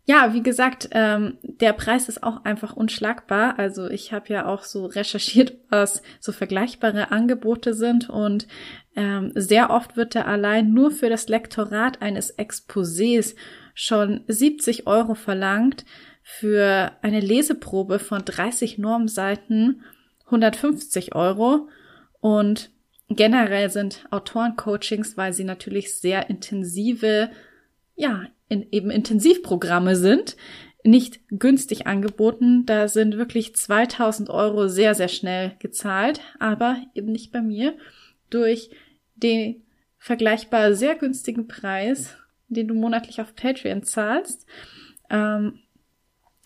ja, 0.05 0.33
wie 0.33 0.41
gesagt, 0.41 0.89
ähm, 0.91 1.37
der 1.43 1.73
Preis 1.73 2.09
ist 2.09 2.23
auch 2.23 2.43
einfach 2.45 2.75
unschlagbar. 2.75 3.59
Also 3.59 3.89
ich 3.89 4.11
habe 4.11 4.33
ja 4.33 4.45
auch 4.45 4.63
so 4.63 4.85
recherchiert, 4.85 5.53
was 5.69 6.01
so 6.19 6.31
vergleichbare 6.31 7.11
Angebote 7.11 7.73
sind 7.73 8.09
und 8.09 8.47
ähm, 8.95 9.31
sehr 9.35 9.69
oft 9.69 9.97
wird 9.97 10.15
da 10.15 10.23
allein 10.23 10.73
nur 10.73 10.91
für 10.91 11.09
das 11.09 11.27
Lektorat 11.27 12.01
eines 12.01 12.37
Exposés 12.37 13.35
schon 13.73 14.23
70 14.27 14.87
Euro 14.87 15.15
verlangt, 15.15 15.83
für 16.23 16.93
eine 17.01 17.19
Leseprobe 17.19 17.99
von 17.99 18.23
30 18.23 18.77
Normseiten 18.77 19.83
150 20.25 21.15
Euro 21.15 21.67
und 22.19 22.71
generell 23.09 23.69
sind 23.69 24.05
Autorencoachings, 24.11 25.17
weil 25.17 25.33
sie 25.33 25.43
natürlich 25.43 25.99
sehr 25.99 26.29
intensive, 26.29 27.29
ja, 27.95 28.27
in, 28.49 28.67
eben 28.71 28.89
Intensivprogramme 28.89 29.95
sind, 29.95 30.35
nicht 30.83 31.19
günstig 31.29 31.87
angeboten. 31.87 32.65
Da 32.65 32.87
sind 32.87 33.17
wirklich 33.17 33.55
2000 33.55 34.29
Euro 34.29 34.67
sehr, 34.67 34.95
sehr 34.95 35.07
schnell 35.07 35.53
gezahlt, 35.59 36.21
aber 36.39 36.77
eben 36.93 37.11
nicht 37.11 37.31
bei 37.31 37.41
mir 37.41 37.75
durch 38.29 38.69
den 39.15 39.63
vergleichbar 39.97 40.73
sehr 40.73 40.95
günstigen 40.95 41.47
Preis, 41.47 42.17
den 42.49 42.67
du 42.67 42.73
monatlich 42.73 43.21
auf 43.21 43.35
Patreon 43.35 43.83
zahlst. 43.83 44.45
Ähm, 45.09 45.59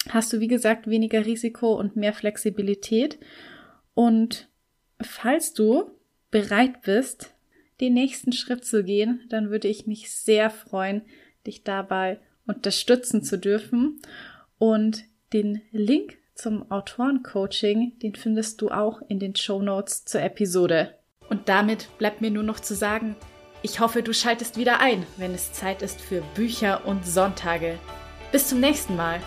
hast 0.10 0.32
du, 0.32 0.40
wie 0.40 0.48
gesagt, 0.48 0.88
weniger 0.88 1.26
Risiko 1.26 1.74
und 1.74 1.96
mehr 1.96 2.13
Flexibilität. 2.13 3.18
Und 3.97 4.47
falls 5.01 5.55
du 5.55 5.89
bereit 6.29 6.83
bist, 6.83 7.33
den 7.81 7.95
nächsten 7.95 8.31
Schritt 8.31 8.63
zu 8.63 8.83
gehen, 8.83 9.21
dann 9.29 9.49
würde 9.49 9.67
ich 9.67 9.88
mich 9.88 10.12
sehr 10.12 10.51
freuen, 10.51 11.01
dich 11.47 11.63
dabei 11.63 12.19
unterstützen 12.45 13.23
zu 13.23 13.39
dürfen. 13.39 13.99
Und 14.60 15.03
den 15.33 15.63
Link 15.71 16.19
zum 16.36 16.69
Autorencoaching, 16.69 17.97
den 17.97 18.13
findest 18.13 18.62
du 18.62 18.69
auch 18.69 19.01
in 19.07 19.17
den 19.17 19.36
Show 19.36 19.63
Notes 19.63 20.05
zur 20.05 20.21
Episode. 20.21 20.93
Und 21.27 21.49
damit 21.49 21.89
bleibt 21.97 22.21
mir 22.21 22.29
nur 22.29 22.43
noch 22.43 22.60
zu 22.60 22.75
sagen, 22.75 23.15
ich 23.63 23.79
hoffe, 23.79 24.03
du 24.03 24.13
schaltest 24.13 24.57
wieder 24.57 24.79
ein, 24.79 25.07
wenn 25.17 25.33
es 25.33 25.53
Zeit 25.53 25.81
ist 25.81 25.99
für 25.99 26.21
Bücher 26.36 26.86
und 26.86 27.03
Sonntage. 27.03 27.79
Bis 28.31 28.47
zum 28.47 28.60
nächsten 28.60 28.95
Mal. 28.95 29.19